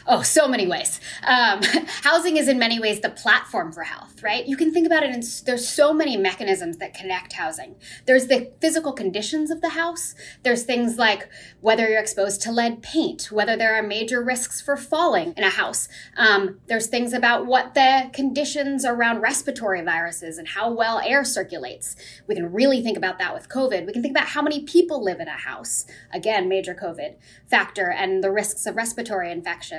Oh, 0.08 0.22
so 0.22 0.48
many 0.48 0.68
ways. 0.68 1.00
Um, 1.24 1.62
housing 2.04 2.38
is 2.38 2.48
in 2.48 2.60
many 2.60 2.80
ways 2.80 3.00
the 3.00 3.10
platform 3.10 3.72
for 3.72 3.82
health, 3.82 4.22
right? 4.22 4.46
You 4.46 4.56
can 4.56 4.72
think 4.72 4.86
about 4.86 5.02
it 5.02 5.10
in 5.10 5.24
there's 5.46 5.68
so 5.68 5.94
many 5.94 6.16
mechanisms 6.16 6.78
that 6.78 6.94
connect 6.94 7.34
housing. 7.34 7.76
There's 8.06 8.28
the 8.28 8.52
physical 8.62 8.94
conditions 8.94 9.50
of 9.50 9.62
the 9.62 9.70
house. 9.70 10.14
There's 10.44 10.64
things 10.64 10.98
like 10.98 11.28
whether 11.60 11.90
you're 11.90 12.00
exposed 12.00 12.42
to 12.44 12.52
lead 12.52 12.84
paint, 12.84 13.32
whether 13.32 13.58
there 13.58 13.76
are 13.76 13.82
major 13.82 14.24
risks 14.24 14.62
for 14.62 14.78
falling 14.78 15.34
in 15.36 15.44
a 15.44 15.50
house. 15.50 15.88
Um, 16.16 16.60
there's 16.68 16.88
things 16.88 17.12
about 17.12 17.48
what 17.48 17.74
the 17.74 18.12
conditions 18.14 18.86
around 18.86 19.22
respiratory 19.22 19.82
viruses 19.82 20.38
and 20.38 20.50
how 20.50 20.72
well 20.72 21.00
air 21.00 21.24
circulates. 21.24 21.96
We 22.28 22.36
can 22.36 22.54
really 22.54 22.84
think 22.84 22.98
about 22.98 23.18
that 23.18 23.34
with 23.34 23.50
COVID. 23.50 23.88
We 23.88 23.94
can 23.94 24.04
think 24.04 24.16
about 24.16 24.28
how 24.30 24.44
many 24.44 24.64
people 24.64 25.04
live 25.04 25.20
in 25.20 25.28
a 25.28 25.32
house. 25.32 25.86
Again, 26.14 26.48
major 26.48 26.76
COVID 26.76 27.16
factor 27.50 27.90
and 27.90 28.24
the 28.24 28.32
risks 28.32 28.68
of 28.68 28.76
respiratory 28.76 29.32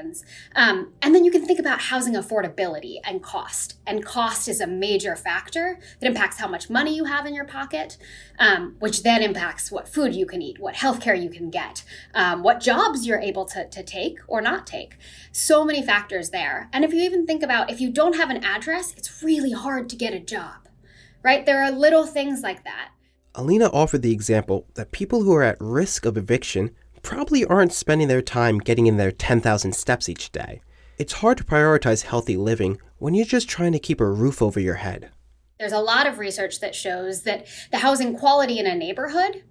infections. 0.07 0.25
Um, 0.55 0.93
and 1.03 1.15
then 1.15 1.25
you 1.25 1.31
can 1.31 1.45
think 1.45 1.59
about 1.59 1.81
housing 1.81 2.15
affordability 2.15 2.99
and 3.05 3.23
cost. 3.23 3.75
And 3.87 4.05
cost 4.05 4.49
is 4.49 4.61
a 4.61 4.67
major 4.67 5.17
factor 5.17 5.79
that 6.01 6.07
impacts 6.07 6.39
how 6.39 6.49
much 6.49 6.71
money 6.71 6.95
you 6.95 7.05
have 7.05 7.27
in 7.27 7.35
your 7.35 7.45
pocket, 7.45 7.99
um, 8.39 8.77
which 8.79 9.03
then 9.03 9.23
impacts 9.23 9.71
what 9.71 9.89
food 9.89 10.15
you 10.15 10.27
can 10.27 10.43
eat, 10.43 10.59
what 10.59 10.75
healthcare 10.75 11.21
you 11.21 11.31
can 11.31 11.51
get, 11.51 11.85
um, 12.15 12.43
what 12.43 12.61
jobs 12.61 13.07
you're 13.07 13.21
able 13.21 13.45
to, 13.47 13.69
to 13.69 13.83
take 13.83 14.19
or 14.27 14.41
not 14.41 14.67
take. 14.67 14.97
So 15.33 15.65
many 15.65 15.83
factors 15.83 16.31
there. 16.31 16.69
And 16.73 16.85
if 16.85 16.93
you 16.93 17.03
even 17.03 17.27
think 17.27 17.43
about 17.43 17.71
if 17.71 17.81
you 17.81 17.91
don't 17.91 18.17
have 18.17 18.31
an 18.31 18.45
address, 18.45 18.93
it's 18.97 19.23
really 19.23 19.53
hard 19.53 19.89
to 19.91 19.97
get 19.97 20.15
a 20.15 20.21
job, 20.21 20.69
right? 21.23 21.45
There 21.45 21.63
are 21.63 21.71
little 21.71 22.07
things 22.07 22.43
like 22.43 22.65
that. 22.65 22.91
Alina 23.39 23.67
offered 23.67 24.01
the 24.01 24.13
example 24.13 24.67
that 24.75 24.93
people 24.93 25.23
who 25.23 25.35
are 25.35 25.43
at 25.43 25.59
risk 25.61 26.07
of 26.07 26.17
eviction 26.17 26.71
probably 27.07 27.45
aren't 27.45 27.73
spending 27.73 28.09
their 28.09 28.21
time 28.21 28.59
getting 28.59 28.89
in 28.89 28.97
their 28.97 29.13
10,000 29.13 29.73
steps 29.73 30.09
each 30.09 30.33
day. 30.33 30.61
It's 30.99 31.13
hard 31.13 31.39
to 31.39 31.45
prioritize 31.45 32.03
healthy 32.03 32.37
living 32.37 32.81
when 32.99 33.15
you're 33.15 33.25
just 33.25 33.49
trying 33.49 33.71
to 33.73 33.79
keep 33.79 34.01
a 34.01 34.11
roof 34.11 34.43
over 34.43 34.59
your 34.59 34.75
head. 34.75 35.11
There's 35.61 35.73
a 35.73 35.79
lot 35.79 36.09
of 36.09 36.19
research 36.19 36.59
that 36.59 36.75
shows 36.75 37.23
that 37.23 37.47
the 37.71 37.79
housing 37.79 38.19
quality 38.19 38.59
in 38.59 38.67
a 38.67 38.75
neighborhood 38.75 39.45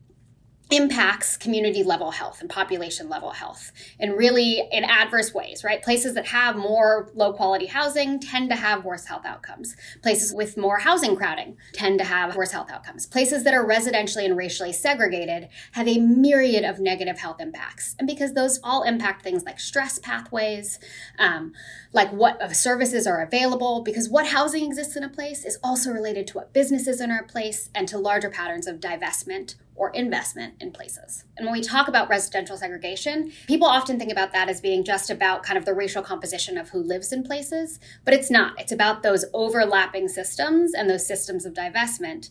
impacts 0.72 1.38
community 1.38 1.84
level 1.84 2.12
health 2.12 2.41
and 2.41 2.50
population 2.50 3.07
level 3.07 3.31
health 3.31 3.72
in 4.00 4.12
really 4.12 4.67
in 4.72 4.84
adverse 4.84 5.34
ways 5.34 5.63
right? 5.63 5.81
Places 5.81 6.13
that 6.13 6.27
have 6.27 6.55
more 6.55 7.12
low 7.15 7.34
quality 7.34 7.65
housing 7.65 8.19
tend 8.19 8.50
to 8.50 8.55
have 8.55 8.86
worse 8.86 9.05
health 9.05 9.25
outcomes. 9.25 9.75
Places 10.01 10.34
with 10.34 10.57
more 10.57 10.79
housing 10.79 11.15
crowding 11.15 11.57
tend 11.74 12.00
to 12.00 12.05
have 12.05 12.36
worse 12.36 12.51
health 12.51 12.72
outcomes. 12.72 13.05
Places 13.05 13.43
that 13.43 13.53
are 13.53 13.65
residentially 13.65 14.25
and 14.25 14.38
racially 14.38 14.74
segregated 14.74 15.50
have 15.74 15.88
a 15.88 16.00
myriad 16.00 16.63
of 16.63 16.79
negative 16.79 17.19
health 17.19 17.39
impacts. 17.39 17.95
And 18.00 18.07
because 18.07 18.34
those 18.34 18.60
all 18.63 18.84
impact 18.84 19.24
things 19.24 19.43
like 19.43 19.60
stress 19.60 20.00
pathways 20.00 20.79
um, 21.19 21.53
like 21.93 22.12
what 22.12 22.55
services 22.55 23.07
are 23.07 23.22
available 23.22 23.81
because 23.81 24.10
what 24.10 24.27
housing 24.27 24.65
exists 24.65 24.95
in 24.95 25.03
a 25.03 25.10
place 25.10 25.45
is 25.45 25.57
also 25.63 25.91
related 25.91 26.27
to 26.27 26.34
what 26.34 26.53
businesses 26.53 27.00
in 27.00 27.10
a 27.10 27.24
place 27.24 27.69
and 27.74 27.88
to 27.88 27.98
larger 27.98 28.29
patterns 28.29 28.67
of 28.67 28.79
divestment 28.79 29.55
or 29.75 29.89
investment 29.91 30.55
in 30.60 30.72
places. 30.72 31.25
And 31.38 31.46
when 31.46 31.53
we 31.53 31.62
talk 31.62 31.88
about 31.88 32.10
residential 32.10 32.58
segregation, 32.58 33.32
people 33.48 33.67
often 33.67 34.00
think 34.00 34.12
about 34.12 34.32
that 34.32 34.50
as 34.50 34.62
being 34.62 34.84
just 34.84 35.10
about 35.10 35.44
kind 35.44 35.58
of 35.58 35.65
the 35.65 35.74
racial 35.74 36.01
composition 36.01 36.58
of 36.58 36.70
who 36.70 36.79
lives 36.79 37.12
in 37.12 37.24
places, 37.24 37.79
but 38.05 38.13
it's 38.13 38.32
not. 38.32 38.60
It's 38.60 38.72
about 38.72 39.03
those 39.03 39.25
overlapping 39.34 40.08
systems 40.08 40.74
and 40.74 40.89
those 40.89 41.05
systems 41.05 41.46
of 41.46 41.53
divestment 41.53 42.29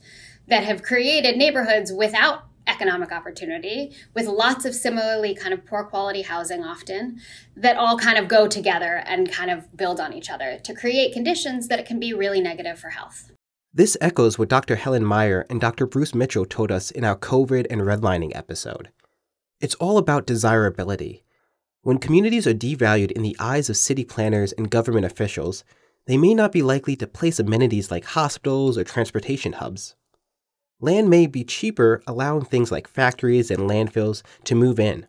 that 0.49 0.65
have 0.65 0.83
created 0.83 1.37
neighborhoods 1.37 1.93
without 1.93 2.45
economic 2.67 3.13
opportunity 3.13 3.93
with 4.15 4.27
lots 4.27 4.65
of 4.65 4.75
similarly 4.75 5.35
kind 5.35 5.53
of 5.53 5.65
poor 5.67 5.85
quality 5.85 6.23
housing 6.23 6.65
often 6.65 7.21
that 7.57 7.77
all 7.77 7.99
kind 7.99 8.17
of 8.17 8.27
go 8.27 8.49
together 8.49 9.03
and 9.05 9.31
kind 9.31 9.51
of 9.51 9.77
build 9.77 10.01
on 10.01 10.15
each 10.15 10.31
other 10.31 10.59
to 10.63 10.75
create 10.75 11.13
conditions 11.13 11.69
that 11.69 11.79
it 11.79 11.85
can 11.85 12.01
be 12.01 12.15
really 12.15 12.41
negative 12.41 12.79
for 12.79 12.91
health. 12.91 13.34
This 13.77 13.97
echoes 14.01 14.39
what 14.39 14.49
Dr. 14.49 14.77
Helen 14.77 15.05
Meyer 15.05 15.47
and 15.51 15.61
Dr. 15.61 15.85
Bruce 15.85 16.15
Mitchell 16.15 16.45
told 16.45 16.71
us 16.71 16.93
in 16.93 17.03
our 17.03 17.17
COVID 17.17 17.67
and 17.69 17.81
redlining 17.81 18.31
episode. 18.33 18.91
It's 19.61 19.75
all 19.75 19.99
about 19.99 20.29
desirability. 20.29 21.25
When 21.83 21.99
communities 21.99 22.47
are 22.47 22.55
devalued 22.55 23.11
in 23.11 23.23
the 23.23 23.37
eyes 23.41 23.69
of 23.69 23.77
city 23.77 24.05
planners 24.05 24.53
and 24.53 24.71
government 24.71 25.07
officials, 25.07 25.65
they 26.07 26.17
may 26.17 26.35
not 26.35 26.53
be 26.53 26.63
likely 26.63 26.95
to 26.95 27.09
place 27.09 27.41
amenities 27.41 27.91
like 27.91 28.05
hospitals 28.05 28.79
or 28.79 28.85
transportation 28.85 29.55
hubs. 29.55 29.97
Land 30.79 31.11
may 31.11 31.27
be 31.27 31.43
cheaper, 31.43 32.01
allowing 32.07 32.45
things 32.45 32.71
like 32.71 32.87
factories 32.87 33.51
and 33.51 33.69
landfills 33.69 34.23
to 34.45 34.55
move 34.55 34.79
in, 34.79 35.09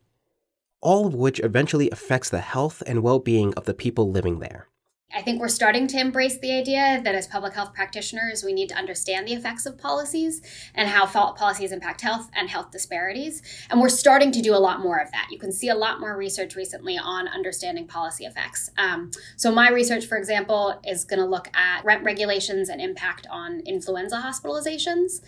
all 0.82 1.06
of 1.06 1.13
which 1.13 1.39
eventually 1.41 1.91
affects 1.91 2.32
the 2.32 2.41
health 2.41 2.82
and 2.88 3.04
well 3.04 3.19
being 3.19 3.54
of 3.54 3.65
the 3.65 3.75
people 3.75 4.10
living 4.10 4.39
there. 4.39 4.69
I 5.13 5.21
think 5.21 5.39
we're 5.39 5.47
starting 5.47 5.87
to 5.87 5.99
embrace 5.99 6.37
the 6.39 6.51
idea 6.51 6.99
that 7.03 7.15
as 7.15 7.25
public 7.25 7.53
health 7.53 7.73
practitioners, 7.73 8.43
we 8.43 8.51
need 8.51 8.67
to 8.69 8.75
understand 8.75 9.25
the 9.25 9.33
effects 9.33 9.65
of 9.65 9.77
policies 9.77 10.41
and 10.73 10.89
how 10.89 11.05
policies 11.05 11.71
impact 11.71 12.01
health 12.01 12.29
and 12.35 12.49
health 12.49 12.71
disparities. 12.71 13.41
And 13.69 13.79
we're 13.79 13.87
starting 13.87 14.31
to 14.33 14.41
do 14.41 14.53
a 14.53 14.57
lot 14.57 14.81
more 14.81 14.97
of 14.97 15.11
that. 15.11 15.27
You 15.31 15.39
can 15.39 15.53
see 15.53 15.69
a 15.69 15.75
lot 15.75 16.01
more 16.01 16.17
research 16.17 16.55
recently 16.55 16.97
on 16.97 17.29
understanding 17.29 17.87
policy 17.87 18.25
effects. 18.25 18.69
Um, 18.77 19.11
so, 19.37 19.51
my 19.53 19.69
research, 19.69 20.05
for 20.05 20.17
example, 20.17 20.81
is 20.85 21.05
going 21.05 21.19
to 21.19 21.25
look 21.25 21.49
at 21.55 21.85
rent 21.85 22.03
regulations 22.03 22.67
and 22.67 22.81
impact 22.81 23.25
on 23.29 23.61
influenza 23.61 24.17
hospitalizations. 24.17 25.21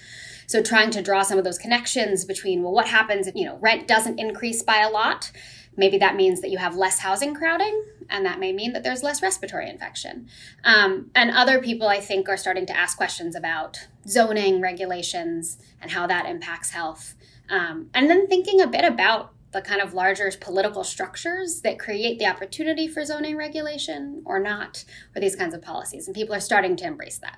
So, 0.48 0.62
trying 0.62 0.92
to 0.92 1.02
draw 1.02 1.22
some 1.22 1.38
of 1.38 1.46
those 1.46 1.58
connections 1.58 2.26
between, 2.26 2.62
well, 2.62 2.74
what 2.74 2.88
happens 2.88 3.28
if, 3.28 3.36
you 3.36 3.46
know, 3.46 3.58
rent 3.60 3.88
doesn't 3.88 4.20
increase 4.20 4.64
by 4.64 4.80
a 4.80 4.90
lot? 4.90 5.32
Maybe 5.78 5.98
that 6.00 6.16
means 6.16 6.42
that 6.42 6.50
you 6.50 6.58
have 6.58 6.76
less 6.76 7.00
housing 7.00 7.36
crowding, 7.36 7.84
and 8.10 8.26
that 8.26 8.40
may 8.40 8.52
mean 8.52 8.74
that 8.74 8.84
there's 8.84 9.04
less 9.04 9.22
respiratory 9.22 9.70
infection. 9.70 10.28
Um, 10.64 11.12
and 11.14 11.30
other 11.30 11.62
people, 11.62 11.88
I 11.88 12.00
think, 12.00 12.28
are 12.28 12.38
starting 12.38 12.66
to 12.66 12.76
ask 12.76 12.98
questions 12.98 13.36
about 13.36 13.88
zoning 14.08 14.60
regulations 14.60 15.58
and 15.80 15.92
how 15.92 16.08
that 16.08 16.26
impacts 16.26 16.72
health. 16.72 17.14
Um, 17.50 17.90
and 17.94 18.10
then 18.10 18.28
thinking 18.28 18.60
a 18.60 18.68
bit 18.68 18.84
about 18.84 19.34
the 19.54 19.62
kind 19.62 19.82
of 19.82 19.94
larger 19.94 20.32
political 20.42 20.84
structures 20.84 21.62
that 21.62 21.80
create 21.80 22.20
the 22.20 22.26
opportunity 22.26 22.88
for 22.88 23.06
zoning 23.06 23.38
regulation 23.38 24.22
or 24.26 24.40
not, 24.40 24.84
or 25.16 25.22
these 25.22 25.36
kinds 25.36 25.54
of 25.54 25.62
policies. 25.62 26.08
And 26.08 26.16
people 26.16 26.36
are 26.36 26.40
starting 26.40 26.76
to 26.78 26.86
embrace 26.86 27.18
that. 27.20 27.38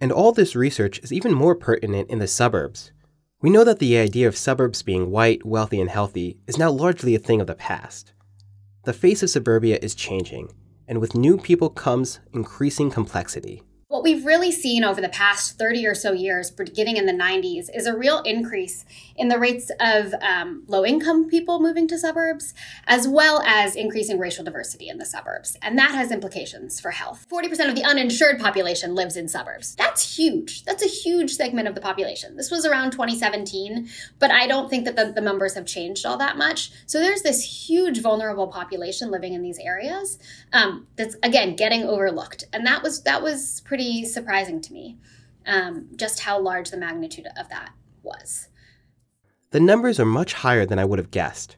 And 0.00 0.12
all 0.12 0.32
this 0.32 0.54
research 0.54 1.00
is 1.00 1.12
even 1.12 1.34
more 1.34 1.56
pertinent 1.56 2.08
in 2.10 2.20
the 2.20 2.28
suburbs, 2.28 2.92
we 3.40 3.50
know 3.50 3.62
that 3.62 3.78
the 3.78 3.96
idea 3.96 4.26
of 4.26 4.36
suburbs 4.36 4.82
being 4.82 5.12
white, 5.12 5.46
wealthy, 5.46 5.80
and 5.80 5.90
healthy 5.90 6.38
is 6.48 6.58
now 6.58 6.70
largely 6.70 7.14
a 7.14 7.20
thing 7.20 7.40
of 7.40 7.46
the 7.46 7.54
past. 7.54 8.12
The 8.82 8.92
face 8.92 9.22
of 9.22 9.30
suburbia 9.30 9.78
is 9.80 9.94
changing, 9.94 10.52
and 10.88 11.00
with 11.00 11.14
new 11.14 11.38
people 11.38 11.70
comes 11.70 12.18
increasing 12.32 12.90
complexity. 12.90 13.62
What 13.88 14.02
we've 14.02 14.26
really 14.26 14.52
seen 14.52 14.84
over 14.84 15.00
the 15.00 15.08
past 15.08 15.56
30 15.56 15.86
or 15.86 15.94
so 15.94 16.12
years, 16.12 16.50
beginning 16.50 16.98
in 16.98 17.06
the 17.06 17.12
90s, 17.12 17.70
is 17.74 17.86
a 17.86 17.96
real 17.96 18.18
increase 18.18 18.84
in 19.16 19.28
the 19.28 19.38
rates 19.38 19.70
of 19.80 20.12
um, 20.20 20.64
low 20.66 20.84
income 20.84 21.26
people 21.26 21.58
moving 21.58 21.88
to 21.88 21.96
suburbs, 21.96 22.52
as 22.86 23.08
well 23.08 23.40
as 23.46 23.74
increasing 23.74 24.18
racial 24.18 24.44
diversity 24.44 24.90
in 24.90 24.98
the 24.98 25.06
suburbs. 25.06 25.56
And 25.62 25.78
that 25.78 25.92
has 25.92 26.12
implications 26.12 26.78
for 26.78 26.90
health. 26.90 27.24
40% 27.32 27.70
of 27.70 27.74
the 27.74 27.82
uninsured 27.82 28.38
population 28.38 28.94
lives 28.94 29.16
in 29.16 29.26
suburbs. 29.26 29.74
That's 29.76 30.18
huge. 30.18 30.64
That's 30.64 30.84
a 30.84 30.86
huge 30.86 31.30
segment 31.30 31.66
of 31.66 31.74
the 31.74 31.80
population. 31.80 32.36
This 32.36 32.50
was 32.50 32.66
around 32.66 32.90
2017, 32.90 33.88
but 34.18 34.30
I 34.30 34.46
don't 34.46 34.68
think 34.68 34.84
that 34.84 34.96
the, 34.96 35.12
the 35.12 35.22
numbers 35.22 35.54
have 35.54 35.64
changed 35.64 36.04
all 36.04 36.18
that 36.18 36.36
much. 36.36 36.72
So 36.84 37.00
there's 37.00 37.22
this 37.22 37.42
huge 37.42 38.02
vulnerable 38.02 38.48
population 38.48 39.10
living 39.10 39.32
in 39.32 39.40
these 39.40 39.58
areas 39.58 40.18
um, 40.52 40.86
that's, 40.96 41.16
again, 41.22 41.56
getting 41.56 41.84
overlooked. 41.84 42.44
And 42.52 42.66
that 42.66 42.82
was, 42.82 43.02
that 43.04 43.22
was 43.22 43.62
pretty 43.62 43.77
pretty 43.78 44.04
surprising 44.04 44.60
to 44.60 44.72
me 44.72 44.98
um, 45.46 45.86
just 45.94 46.18
how 46.18 46.36
large 46.36 46.70
the 46.70 46.76
magnitude 46.76 47.28
of 47.38 47.48
that 47.48 47.70
was. 48.02 48.48
The 49.52 49.60
numbers 49.60 50.00
are 50.00 50.04
much 50.04 50.32
higher 50.32 50.66
than 50.66 50.80
I 50.80 50.84
would 50.84 50.98
have 50.98 51.12
guessed. 51.12 51.56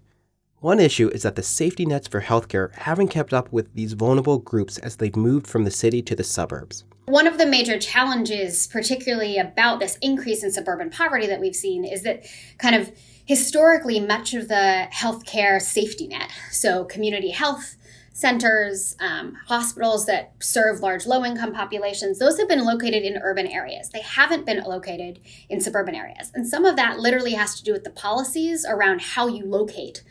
One 0.59 0.81
issue 0.81 1.09
is 1.09 1.23
that 1.23 1.35
the 1.35 1.43
safety 1.43 1.87
nets 1.87 2.07
for 2.07 2.21
healthcare 2.21 2.75
haven't 2.75 3.09
kept 3.09 3.33
up 3.33 3.51
with 3.51 3.73
these 3.73 3.95
vulnerable 3.95 4.37
groups 4.37 4.77
as 4.77 4.97
they've 4.97 5.17
moved 5.17 5.47
from 5.47 5.65
the 5.65 5.71
city 5.71 6.03
to 6.03 6.15
the 6.15 6.23
suburbs. 6.23 6.85
One 7.07 7.27
of 7.27 7.39
the 7.39 7.47
major 7.47 7.79
challenges, 7.79 8.67
particularly 8.67 9.39
about 9.39 9.81
this 9.81 9.97
increase 10.03 10.45
in 10.45 10.53
suburban 10.53 10.91
poverty 10.91 11.27
that 11.27 11.41
we've 11.41 11.57
seen, 11.57 11.87
is 11.87 12.03
that 12.03 12.27
kind 12.59 12.75
of 12.75 12.93
historically 13.25 13.99
much 13.99 14.35
of 14.35 14.49
the 14.49 14.89
healthcare 14.93 15.59
safety 15.59 16.07
net, 16.07 16.31
so 16.51 16.85
community 16.85 17.31
health 17.31 17.77
centers, 18.21 18.97
um, 19.01 19.37
hospitals 19.47 20.05
that 20.07 20.35
serve 20.41 20.81
large 20.81 21.07
low 21.07 21.25
income 21.25 21.55
populations, 21.55 22.19
those 22.19 22.39
have 22.39 22.49
been 22.49 22.65
located 22.65 23.03
in 23.03 23.19
urban 23.23 23.47
areas. 23.47 23.89
They 23.91 24.03
haven't 24.03 24.45
been 24.45 24.63
located 24.63 25.21
in 25.49 25.61
suburban 25.61 25.95
areas. 25.95 26.31
And 26.35 26.47
some 26.47 26.65
of 26.67 26.77
that 26.77 26.99
literally 26.99 27.33
has 27.33 27.57
to 27.57 27.65
do 27.65 27.73
with 27.73 27.85
the 27.85 27.91
policies 27.91 28.67
around 28.69 29.01
how 29.01 29.27
you 29.27 29.47
locate 29.47 30.05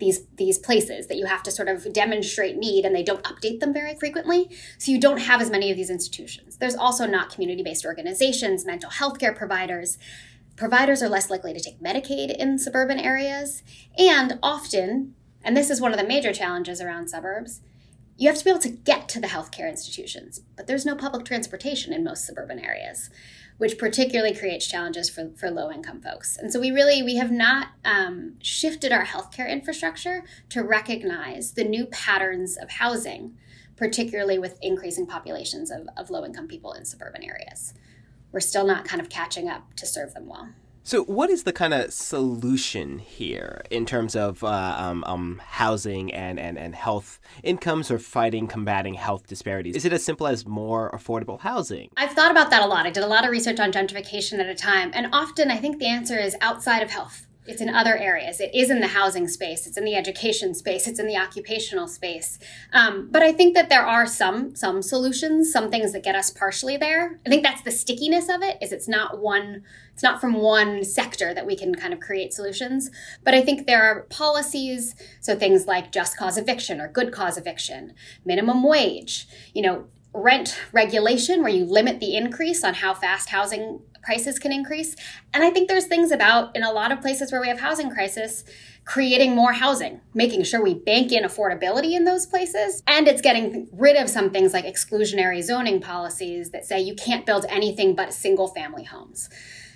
these 0.00 0.26
these 0.34 0.58
places 0.58 1.06
that 1.06 1.16
you 1.16 1.26
have 1.26 1.44
to 1.44 1.50
sort 1.52 1.68
of 1.68 1.92
demonstrate 1.92 2.56
need 2.56 2.84
and 2.84 2.92
they 2.92 3.04
don't 3.04 3.22
update 3.22 3.60
them 3.60 3.72
very 3.72 3.94
frequently 3.94 4.50
so 4.76 4.90
you 4.90 4.98
don't 4.98 5.20
have 5.20 5.40
as 5.40 5.48
many 5.48 5.70
of 5.70 5.76
these 5.76 5.90
institutions 5.90 6.56
there's 6.56 6.74
also 6.74 7.06
not 7.06 7.30
community-based 7.30 7.86
organizations 7.86 8.64
mental 8.64 8.90
health 8.90 9.20
care 9.20 9.32
providers 9.32 9.98
providers 10.56 11.04
are 11.04 11.08
less 11.08 11.30
likely 11.30 11.54
to 11.54 11.60
take 11.60 11.80
medicaid 11.80 12.34
in 12.36 12.58
suburban 12.58 12.98
areas 12.98 13.62
and 13.96 14.40
often 14.42 15.14
and 15.44 15.56
this 15.56 15.70
is 15.70 15.80
one 15.80 15.92
of 15.92 15.98
the 15.98 16.06
major 16.06 16.32
challenges 16.32 16.80
around 16.80 17.08
suburbs, 17.08 17.60
you 18.16 18.28
have 18.28 18.38
to 18.38 18.44
be 18.44 18.50
able 18.50 18.60
to 18.60 18.68
get 18.68 19.08
to 19.08 19.20
the 19.20 19.26
healthcare 19.26 19.68
institutions, 19.68 20.42
but 20.56 20.66
there's 20.66 20.86
no 20.86 20.94
public 20.94 21.24
transportation 21.24 21.92
in 21.92 22.04
most 22.04 22.26
suburban 22.26 22.58
areas, 22.58 23.10
which 23.58 23.78
particularly 23.78 24.34
creates 24.34 24.66
challenges 24.66 25.08
for, 25.08 25.30
for 25.36 25.50
low 25.50 25.70
income 25.70 26.00
folks. 26.00 26.36
And 26.36 26.52
so 26.52 26.60
we 26.60 26.70
really 26.70 27.02
we 27.02 27.16
have 27.16 27.30
not 27.30 27.68
um, 27.84 28.34
shifted 28.42 28.92
our 28.92 29.04
healthcare 29.04 29.48
infrastructure 29.48 30.24
to 30.50 30.62
recognize 30.62 31.52
the 31.52 31.64
new 31.64 31.86
patterns 31.86 32.56
of 32.56 32.70
housing, 32.70 33.36
particularly 33.76 34.38
with 34.38 34.58
increasing 34.62 35.06
populations 35.06 35.70
of, 35.70 35.88
of 35.96 36.10
low 36.10 36.24
income 36.24 36.48
people 36.48 36.72
in 36.72 36.84
suburban 36.84 37.22
areas. 37.24 37.74
We're 38.30 38.40
still 38.40 38.66
not 38.66 38.84
kind 38.84 39.00
of 39.00 39.08
catching 39.08 39.48
up 39.48 39.74
to 39.74 39.86
serve 39.86 40.14
them 40.14 40.26
well. 40.26 40.50
So, 40.84 41.04
what 41.04 41.30
is 41.30 41.44
the 41.44 41.52
kind 41.52 41.72
of 41.72 41.92
solution 41.92 42.98
here 42.98 43.62
in 43.70 43.86
terms 43.86 44.16
of 44.16 44.42
uh, 44.42 44.74
um, 44.76 45.04
um, 45.06 45.40
housing 45.44 46.12
and, 46.12 46.40
and, 46.40 46.58
and 46.58 46.74
health 46.74 47.20
incomes 47.44 47.88
or 47.88 48.00
fighting, 48.00 48.48
combating 48.48 48.94
health 48.94 49.28
disparities? 49.28 49.76
Is 49.76 49.84
it 49.84 49.92
as 49.92 50.04
simple 50.04 50.26
as 50.26 50.44
more 50.44 50.90
affordable 50.90 51.38
housing? 51.38 51.88
I've 51.96 52.10
thought 52.12 52.32
about 52.32 52.50
that 52.50 52.62
a 52.62 52.66
lot. 52.66 52.84
I 52.84 52.90
did 52.90 53.04
a 53.04 53.06
lot 53.06 53.24
of 53.24 53.30
research 53.30 53.60
on 53.60 53.70
gentrification 53.70 54.40
at 54.40 54.46
a 54.46 54.56
time, 54.56 54.90
and 54.92 55.06
often 55.12 55.52
I 55.52 55.56
think 55.56 55.78
the 55.78 55.86
answer 55.86 56.18
is 56.18 56.36
outside 56.40 56.82
of 56.82 56.90
health 56.90 57.28
it's 57.44 57.60
in 57.60 57.68
other 57.68 57.96
areas. 57.96 58.40
It 58.40 58.54
is 58.54 58.70
in 58.70 58.80
the 58.80 58.86
housing 58.86 59.26
space. 59.26 59.66
It's 59.66 59.76
in 59.76 59.84
the 59.84 59.96
education 59.96 60.54
space. 60.54 60.86
It's 60.86 61.00
in 61.00 61.08
the 61.08 61.16
occupational 61.16 61.88
space. 61.88 62.38
Um, 62.72 63.08
but 63.10 63.22
I 63.22 63.32
think 63.32 63.54
that 63.54 63.68
there 63.68 63.84
are 63.84 64.06
some 64.06 64.54
some 64.54 64.80
solutions, 64.80 65.52
some 65.52 65.70
things 65.70 65.92
that 65.92 66.04
get 66.04 66.14
us 66.14 66.30
partially 66.30 66.76
there. 66.76 67.18
I 67.26 67.28
think 67.28 67.42
that's 67.42 67.62
the 67.62 67.72
stickiness 67.72 68.28
of 68.28 68.42
it. 68.42 68.58
Is 68.62 68.70
it's 68.70 68.88
not 68.88 69.20
one. 69.20 69.64
It's 69.92 70.04
not 70.04 70.20
from 70.20 70.34
one 70.34 70.84
sector 70.84 71.34
that 71.34 71.44
we 71.44 71.56
can 71.56 71.74
kind 71.74 71.92
of 71.92 72.00
create 72.00 72.32
solutions. 72.32 72.90
But 73.24 73.34
I 73.34 73.42
think 73.42 73.66
there 73.66 73.82
are 73.82 74.02
policies. 74.02 74.94
So 75.20 75.36
things 75.36 75.66
like 75.66 75.90
just 75.90 76.16
cause 76.16 76.38
eviction 76.38 76.80
or 76.80 76.88
good 76.88 77.12
cause 77.12 77.36
eviction, 77.36 77.94
minimum 78.24 78.62
wage. 78.62 79.26
You 79.52 79.62
know, 79.62 79.86
rent 80.14 80.60
regulation 80.72 81.40
where 81.40 81.50
you 81.50 81.64
limit 81.64 81.98
the 81.98 82.16
increase 82.16 82.62
on 82.62 82.74
how 82.74 82.94
fast 82.94 83.30
housing 83.30 83.80
prices 84.02 84.38
can 84.38 84.52
increase. 84.52 84.96
And 85.32 85.42
I 85.42 85.50
think 85.50 85.68
there's 85.68 85.86
things 85.86 86.10
about 86.10 86.54
in 86.56 86.62
a 86.62 86.72
lot 86.72 86.92
of 86.92 87.00
places 87.00 87.32
where 87.32 87.40
we 87.40 87.48
have 87.48 87.60
housing 87.60 87.90
crisis 87.90 88.44
creating 88.84 89.34
more 89.34 89.52
housing, 89.52 90.00
making 90.12 90.42
sure 90.42 90.62
we 90.62 90.74
bank 90.74 91.12
in 91.12 91.22
affordability 91.22 91.92
in 91.92 92.04
those 92.04 92.26
places. 92.26 92.82
And 92.86 93.06
it's 93.06 93.22
getting 93.22 93.68
rid 93.72 93.96
of 93.96 94.10
some 94.10 94.30
things 94.30 94.52
like 94.52 94.64
exclusionary 94.64 95.42
zoning 95.42 95.80
policies 95.80 96.50
that 96.50 96.64
say 96.64 96.80
you 96.80 96.94
can't 96.94 97.24
build 97.24 97.46
anything 97.48 97.94
but 97.94 98.12
single 98.12 98.48
family 98.48 98.84
homes. 98.84 99.30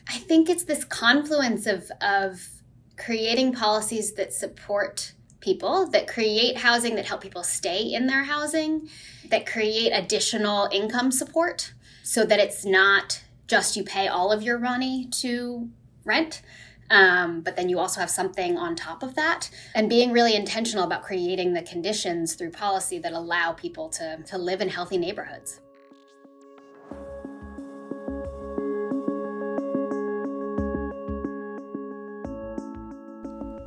I 0.09 0.19
think 0.19 0.49
it's 0.49 0.65
this 0.65 0.85
confluence 0.85 1.67
of, 1.67 1.91
of 2.01 2.49
creating 2.97 3.53
policies 3.53 4.15
that 4.15 4.33
support 4.33 5.13
people, 5.41 5.87
that 5.91 6.09
create 6.09 6.59
housing 6.59 6.97
that 6.97 7.07
help 7.07 7.21
people 7.21 7.45
stay 7.45 7.83
in 7.83 8.07
their 8.09 8.25
housing, 8.25 8.89
that 9.31 9.47
create 9.47 9.91
additional 9.91 10.69
income 10.73 11.13
support 11.13 11.73
so 12.03 12.25
that 12.25 12.41
it's 12.41 12.65
not 12.65 13.23
just 13.47 13.77
you 13.77 13.85
pay 13.85 14.09
all 14.09 14.33
of 14.33 14.43
your 14.43 14.59
money 14.59 15.09
to 15.21 15.69
rent. 16.05 16.43
Um, 16.89 17.41
but 17.41 17.57
then 17.57 17.69
you 17.69 17.81
also 17.81 18.01
have 18.01 18.11
something 18.11 18.57
on 18.57 18.77
top 18.77 19.03
of 19.03 19.17
that 19.17 19.51
and 19.75 19.89
being 19.89 20.13
really 20.13 20.37
intentional 20.37 20.85
about 20.85 21.03
creating 21.03 21.53
the 21.53 21.63
conditions 21.63 22.35
through 22.35 22.51
policy 22.51 22.99
that 23.01 23.13
allow 23.13 23.53
people 23.53 23.89
to, 23.91 24.23
to 24.27 24.39
live 24.39 24.61
in 24.61 24.69
healthy 24.69 24.97
neighborhoods. 24.97 25.61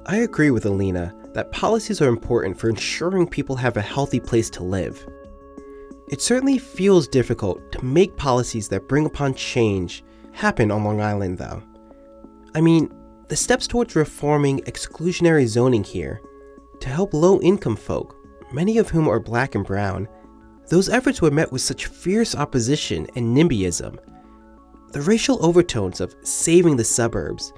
I 0.06 0.18
agree 0.24 0.50
with 0.50 0.66
Alina 0.66 1.14
that 1.34 1.52
policies 1.52 2.02
are 2.02 2.08
important 2.08 2.58
for 2.58 2.68
ensuring 2.70 3.28
people 3.28 3.56
have 3.58 3.78
a 3.78 3.82
healthy 3.82 4.20
place 4.20 4.50
to 4.52 4.64
live. 4.64 5.06
It 6.10 6.22
certainly 6.22 6.58
feels 6.58 7.08
difficult 7.08 7.72
to 7.72 7.86
make 7.86 8.18
policies 8.18 8.68
that 8.70 8.88
bring 8.88 9.06
upon 9.06 9.36
change 9.36 10.04
happen 10.32 10.72
on 10.72 10.84
Long 10.84 11.02
Island, 11.02 11.38
though. 11.38 11.62
I 12.56 12.62
mean, 12.62 12.92
the 13.28 13.36
steps 13.36 13.68
towards 13.68 13.96
reforming 13.96 14.60
exclusionary 14.62 15.46
zoning 15.46 15.84
here 15.84 16.20
to 16.80 16.90
help 16.90 17.14
low 17.14 17.40
income 17.42 17.76
folk, 17.76 18.16
many 18.52 18.80
of 18.80 18.90
whom 18.90 19.08
are 19.08 19.20
black 19.20 19.54
and 19.54 19.64
brown, 19.66 20.08
those 20.70 20.90
efforts 20.90 21.22
were 21.22 21.30
met 21.30 21.52
with 21.52 21.62
such 21.62 21.86
fierce 21.86 22.36
opposition 22.36 23.06
and 23.16 23.38
NIMBYism. 23.38 23.98
The 24.92 25.02
racial 25.02 25.44
overtones 25.46 26.02
of 26.02 26.16
saving 26.24 26.78
the 26.78 26.84
suburbs, 26.84 27.54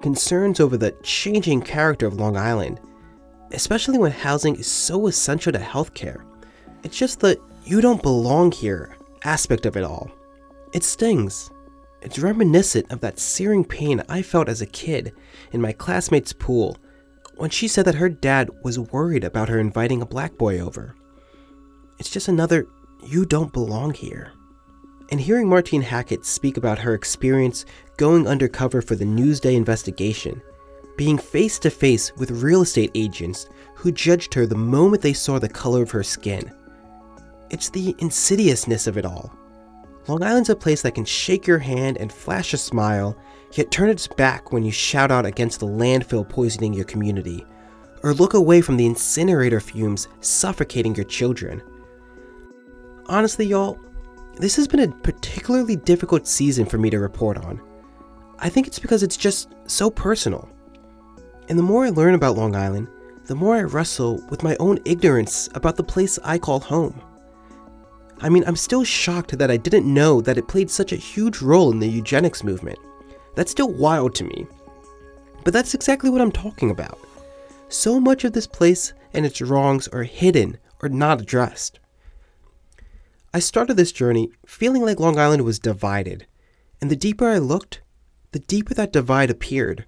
concerns 0.00 0.58
over 0.58 0.76
the 0.76 0.90
changing 1.04 1.62
character 1.62 2.06
of 2.06 2.14
Long 2.14 2.36
Island, 2.36 2.80
especially 3.52 3.98
when 3.98 4.10
housing 4.10 4.56
is 4.56 4.66
so 4.66 5.06
essential 5.06 5.52
to 5.52 5.58
healthcare. 5.60 6.24
It's 6.82 6.98
just 6.98 7.20
the 7.20 7.40
you 7.64 7.80
don't 7.80 8.02
belong 8.02 8.50
here 8.50 8.96
aspect 9.24 9.66
of 9.66 9.76
it 9.76 9.84
all. 9.84 10.10
It 10.72 10.82
stings. 10.82 11.50
It's 12.00 12.18
reminiscent 12.18 12.90
of 12.90 13.00
that 13.00 13.18
searing 13.18 13.64
pain 13.64 14.02
I 14.08 14.22
felt 14.22 14.48
as 14.48 14.60
a 14.60 14.66
kid 14.66 15.12
in 15.52 15.60
my 15.60 15.72
classmate's 15.72 16.32
pool 16.32 16.76
when 17.36 17.50
she 17.50 17.68
said 17.68 17.84
that 17.84 17.94
her 17.94 18.08
dad 18.08 18.50
was 18.64 18.78
worried 18.78 19.22
about 19.22 19.48
her 19.48 19.58
inviting 19.58 20.02
a 20.02 20.06
black 20.06 20.36
boy 20.36 20.58
over. 20.58 20.96
It's 21.98 22.10
just 22.10 22.28
another, 22.28 22.66
you 23.04 23.24
don't 23.24 23.52
belong 23.52 23.94
here. 23.94 24.32
And 25.10 25.20
hearing 25.20 25.48
Martine 25.48 25.82
Hackett 25.82 26.24
speak 26.24 26.56
about 26.56 26.78
her 26.80 26.94
experience 26.94 27.64
going 27.96 28.26
undercover 28.26 28.82
for 28.82 28.96
the 28.96 29.04
Newsday 29.04 29.54
investigation, 29.54 30.42
being 30.96 31.18
face 31.18 31.58
to 31.60 31.70
face 31.70 32.12
with 32.16 32.42
real 32.42 32.62
estate 32.62 32.90
agents 32.94 33.48
who 33.76 33.92
judged 33.92 34.34
her 34.34 34.46
the 34.46 34.56
moment 34.56 35.02
they 35.02 35.12
saw 35.12 35.38
the 35.38 35.48
color 35.48 35.82
of 35.82 35.90
her 35.90 36.02
skin, 36.02 36.50
it's 37.52 37.68
the 37.70 37.94
insidiousness 37.98 38.86
of 38.88 38.98
it 38.98 39.04
all. 39.04 39.32
Long 40.08 40.22
Island's 40.24 40.50
a 40.50 40.56
place 40.56 40.82
that 40.82 40.96
can 40.96 41.04
shake 41.04 41.46
your 41.46 41.60
hand 41.60 41.98
and 41.98 42.12
flash 42.12 42.52
a 42.52 42.58
smile, 42.58 43.16
yet 43.52 43.70
turn 43.70 43.88
its 43.88 44.08
back 44.08 44.50
when 44.50 44.64
you 44.64 44.72
shout 44.72 45.12
out 45.12 45.26
against 45.26 45.60
the 45.60 45.66
landfill 45.66 46.28
poisoning 46.28 46.72
your 46.72 46.86
community, 46.86 47.46
or 48.02 48.14
look 48.14 48.34
away 48.34 48.60
from 48.60 48.76
the 48.76 48.86
incinerator 48.86 49.60
fumes 49.60 50.08
suffocating 50.20 50.96
your 50.96 51.04
children. 51.04 51.62
Honestly, 53.06 53.46
y'all, 53.46 53.78
this 54.38 54.56
has 54.56 54.66
been 54.66 54.80
a 54.80 54.88
particularly 54.88 55.76
difficult 55.76 56.26
season 56.26 56.64
for 56.66 56.78
me 56.78 56.90
to 56.90 56.98
report 56.98 57.36
on. 57.36 57.60
I 58.38 58.48
think 58.48 58.66
it's 58.66 58.78
because 58.78 59.04
it's 59.04 59.16
just 59.16 59.54
so 59.66 59.88
personal. 59.88 60.48
And 61.48 61.58
the 61.58 61.62
more 61.62 61.84
I 61.84 61.90
learn 61.90 62.14
about 62.14 62.36
Long 62.36 62.56
Island, 62.56 62.88
the 63.26 63.34
more 63.36 63.54
I 63.54 63.62
wrestle 63.62 64.20
with 64.30 64.42
my 64.42 64.56
own 64.58 64.80
ignorance 64.84 65.48
about 65.54 65.76
the 65.76 65.84
place 65.84 66.18
I 66.24 66.38
call 66.38 66.58
home. 66.58 67.00
I 68.22 68.28
mean, 68.28 68.44
I'm 68.46 68.56
still 68.56 68.84
shocked 68.84 69.36
that 69.36 69.50
I 69.50 69.56
didn't 69.56 69.92
know 69.92 70.20
that 70.20 70.38
it 70.38 70.46
played 70.46 70.70
such 70.70 70.92
a 70.92 70.96
huge 70.96 71.42
role 71.42 71.72
in 71.72 71.80
the 71.80 71.88
eugenics 71.88 72.44
movement. 72.44 72.78
That's 73.34 73.50
still 73.50 73.72
wild 73.72 74.14
to 74.14 74.24
me. 74.24 74.46
But 75.42 75.52
that's 75.52 75.74
exactly 75.74 76.08
what 76.08 76.20
I'm 76.20 76.30
talking 76.30 76.70
about. 76.70 77.00
So 77.68 77.98
much 77.98 78.22
of 78.22 78.32
this 78.32 78.46
place 78.46 78.92
and 79.12 79.26
its 79.26 79.42
wrongs 79.42 79.88
are 79.88 80.04
hidden 80.04 80.58
or 80.80 80.88
not 80.88 81.20
addressed. 81.20 81.80
I 83.34 83.40
started 83.40 83.76
this 83.76 83.90
journey 83.90 84.30
feeling 84.46 84.82
like 84.82 85.00
Long 85.00 85.18
Island 85.18 85.42
was 85.42 85.58
divided, 85.58 86.26
and 86.80 86.90
the 86.90 86.96
deeper 86.96 87.26
I 87.26 87.38
looked, 87.38 87.80
the 88.30 88.38
deeper 88.38 88.74
that 88.74 88.92
divide 88.92 89.30
appeared. 89.30 89.84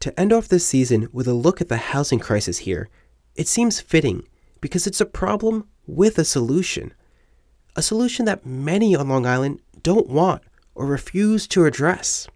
To 0.00 0.18
end 0.18 0.32
off 0.32 0.48
this 0.48 0.66
season 0.66 1.08
with 1.12 1.28
a 1.28 1.34
look 1.34 1.60
at 1.60 1.68
the 1.68 1.76
housing 1.76 2.18
crisis 2.18 2.58
here, 2.58 2.88
it 3.36 3.46
seems 3.46 3.80
fitting 3.80 4.26
because 4.60 4.86
it's 4.86 5.00
a 5.00 5.06
problem 5.06 5.68
with 5.86 6.18
a 6.18 6.24
solution. 6.24 6.92
A 7.76 7.82
solution 7.82 8.24
that 8.24 8.46
many 8.46 8.96
on 8.96 9.10
Long 9.10 9.26
Island 9.26 9.60
don't 9.82 10.08
want 10.08 10.42
or 10.74 10.86
refuse 10.86 11.46
to 11.48 11.66
address. 11.66 12.26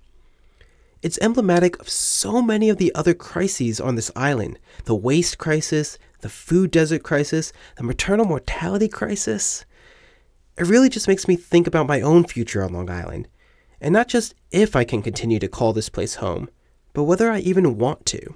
It's 1.03 1.19
emblematic 1.23 1.81
of 1.81 1.89
so 1.89 2.43
many 2.43 2.69
of 2.69 2.77
the 2.77 2.95
other 2.95 3.15
crises 3.15 3.81
on 3.81 3.95
this 3.95 4.11
island 4.15 4.59
the 4.85 4.95
waste 4.95 5.39
crisis, 5.39 5.99
the 6.21 6.29
food 6.29 6.71
desert 6.71 7.03
crisis, 7.03 7.55
the 7.77 7.83
maternal 7.83 8.27
mortality 8.27 8.87
crisis. 8.87 9.65
It 10.59 10.67
really 10.67 10.91
just 10.91 11.09
makes 11.09 11.27
me 11.27 11.37
think 11.37 11.67
about 11.67 11.87
my 11.87 12.03
own 12.03 12.25
future 12.25 12.63
on 12.63 12.75
Long 12.75 12.91
Island, 12.91 13.27
and 13.81 13.95
not 13.95 14.09
just 14.09 14.35
if 14.51 14.77
I 14.77 14.85
can 14.85 15.01
continue 15.01 15.39
to 15.39 15.49
call 15.49 15.73
this 15.73 15.89
place 15.89 16.17
home, 16.17 16.51
but 16.93 17.05
whether 17.05 17.31
I 17.31 17.39
even 17.39 17.79
want 17.79 18.05
to. 18.07 18.35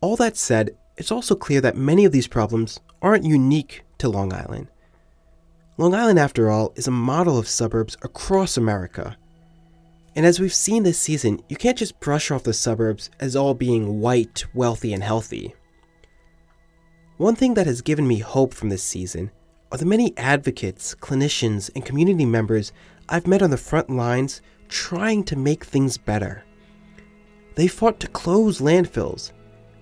All 0.00 0.16
that 0.16 0.36
said, 0.36 0.76
it's 0.96 1.12
also 1.12 1.36
clear 1.36 1.60
that 1.60 1.76
many 1.76 2.04
of 2.04 2.10
these 2.10 2.26
problems 2.26 2.80
aren't 3.00 3.24
unique 3.24 3.82
to 3.98 4.08
Long 4.08 4.32
Island. 4.32 4.66
Long 5.76 5.92
Island, 5.92 6.20
after 6.20 6.50
all, 6.50 6.72
is 6.76 6.86
a 6.86 6.92
model 6.92 7.36
of 7.36 7.48
suburbs 7.48 7.96
across 8.02 8.56
America. 8.56 9.16
And 10.14 10.24
as 10.24 10.38
we've 10.38 10.54
seen 10.54 10.84
this 10.84 11.00
season, 11.00 11.40
you 11.48 11.56
can't 11.56 11.76
just 11.76 11.98
brush 11.98 12.30
off 12.30 12.44
the 12.44 12.52
suburbs 12.52 13.10
as 13.18 13.34
all 13.34 13.54
being 13.54 14.00
white, 14.00 14.44
wealthy, 14.54 14.92
and 14.92 15.02
healthy. 15.02 15.52
One 17.16 17.34
thing 17.34 17.54
that 17.54 17.66
has 17.66 17.82
given 17.82 18.06
me 18.06 18.18
hope 18.18 18.54
from 18.54 18.68
this 18.68 18.84
season 18.84 19.32
are 19.72 19.78
the 19.78 19.84
many 19.84 20.16
advocates, 20.16 20.94
clinicians, 20.94 21.70
and 21.74 21.84
community 21.84 22.24
members 22.24 22.72
I've 23.08 23.26
met 23.26 23.42
on 23.42 23.50
the 23.50 23.56
front 23.56 23.90
lines 23.90 24.42
trying 24.68 25.24
to 25.24 25.36
make 25.36 25.64
things 25.64 25.98
better. 25.98 26.44
They 27.56 27.66
fought 27.66 27.98
to 28.00 28.08
close 28.08 28.60
landfills, 28.60 29.32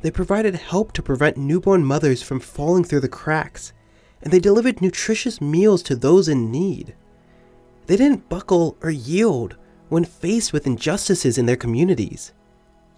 They 0.00 0.10
provided 0.10 0.54
help 0.54 0.92
to 0.92 1.02
prevent 1.02 1.36
newborn 1.36 1.84
mothers 1.84 2.22
from 2.22 2.40
falling 2.40 2.84
through 2.84 3.00
the 3.00 3.08
cracks, 3.08 3.74
and 4.22 4.32
they 4.32 4.38
delivered 4.38 4.80
nutritious 4.80 5.40
meals 5.40 5.82
to 5.84 5.96
those 5.96 6.28
in 6.28 6.50
need. 6.50 6.94
They 7.86 7.96
didn't 7.96 8.28
buckle 8.28 8.76
or 8.80 8.90
yield 8.90 9.56
when 9.88 10.04
faced 10.04 10.52
with 10.52 10.66
injustices 10.66 11.36
in 11.36 11.46
their 11.46 11.56
communities. 11.56 12.32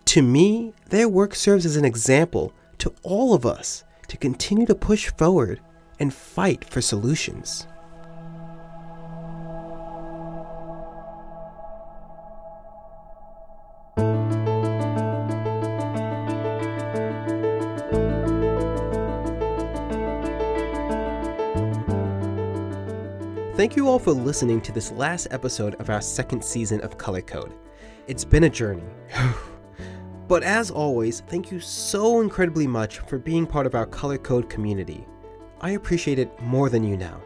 To 0.07 0.23
me, 0.23 0.75
their 0.91 1.09
work 1.09 1.35
serves 1.35 1.67
as 1.67 1.77
an 1.77 1.85
example 1.85 2.53
to 2.79 2.95
all 3.03 3.35
of 3.35 3.47
us 3.47 3.85
to 4.09 4.17
continue 4.17 4.67
to 4.67 4.75
push 4.75 5.11
forward 5.13 5.61
and 5.99 6.13
fight 6.13 6.65
for 6.65 6.81
solutions. 6.81 7.67
Thank 23.65 23.77
you 23.77 23.89
all 23.89 23.99
for 23.99 24.13
listening 24.13 24.61
to 24.61 24.73
this 24.73 24.93
last 24.93 25.27
episode 25.31 25.77
of 25.77 25.89
our 25.89 26.03
second 26.03 26.45
season 26.45 26.83
of 26.83 26.99
Color 26.99 27.23
Code. 27.23 27.55
It's 28.07 28.23
been 28.23 28.45
a 28.45 28.51
journey. 28.51 28.85
but 30.29 30.43
as 30.43 30.71
always, 30.71 31.21
thank 31.21 31.51
you 31.51 31.61
so 31.61 32.21
incredibly 32.21 32.67
much 32.67 32.99
for 32.99 33.17
being 33.17 33.47
part 33.47 33.65
of 33.65 33.75
our 33.75 33.87
Color 33.87 34.19
Code 34.19 34.51
community. 34.51 35.07
I 35.63 35.71
appreciate 35.71 36.19
it 36.19 36.39
more 36.43 36.69
than 36.69 36.85
you 36.85 36.99
know. 36.99 37.19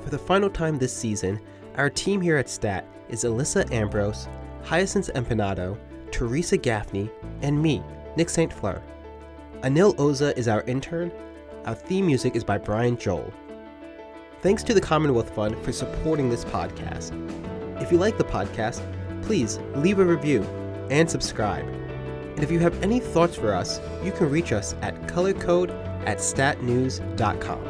For 0.00 0.10
the 0.10 0.18
final 0.18 0.48
time 0.48 0.78
this 0.78 0.96
season, 0.96 1.40
our 1.74 1.90
team 1.90 2.20
here 2.20 2.36
at 2.36 2.48
STAT 2.48 2.86
is 3.08 3.24
Alyssa 3.24 3.68
Ambrose, 3.72 4.28
Hyacinth 4.62 5.10
Empinado, 5.14 5.76
Teresa 6.12 6.56
Gaffney, 6.56 7.10
and 7.42 7.60
me, 7.60 7.82
Nick 8.16 8.30
St. 8.30 8.52
Fleur. 8.52 8.80
Anil 9.62 9.96
Oza 9.96 10.38
is 10.38 10.46
our 10.46 10.62
intern. 10.68 11.10
Our 11.64 11.74
theme 11.74 12.06
music 12.06 12.36
is 12.36 12.44
by 12.44 12.58
Brian 12.58 12.96
Joel. 12.96 13.32
Thanks 14.40 14.62
to 14.64 14.74
the 14.74 14.80
Commonwealth 14.80 15.34
Fund 15.34 15.56
for 15.64 15.72
supporting 15.72 16.30
this 16.30 16.44
podcast. 16.44 17.12
If 17.82 17.90
you 17.90 17.98
like 17.98 18.18
the 18.18 18.24
podcast, 18.24 18.80
please 19.22 19.58
leave 19.74 19.98
a 19.98 20.04
review 20.04 20.42
and 20.90 21.10
subscribe. 21.10 21.66
And 21.66 22.44
if 22.44 22.50
you 22.50 22.60
have 22.60 22.80
any 22.80 23.00
thoughts 23.00 23.34
for 23.34 23.52
us, 23.52 23.80
you 24.04 24.12
can 24.12 24.30
reach 24.30 24.52
us 24.52 24.76
at 24.80 24.94
colorcode 25.08 25.70
at 26.06 26.18
statnews.com. 26.18 27.67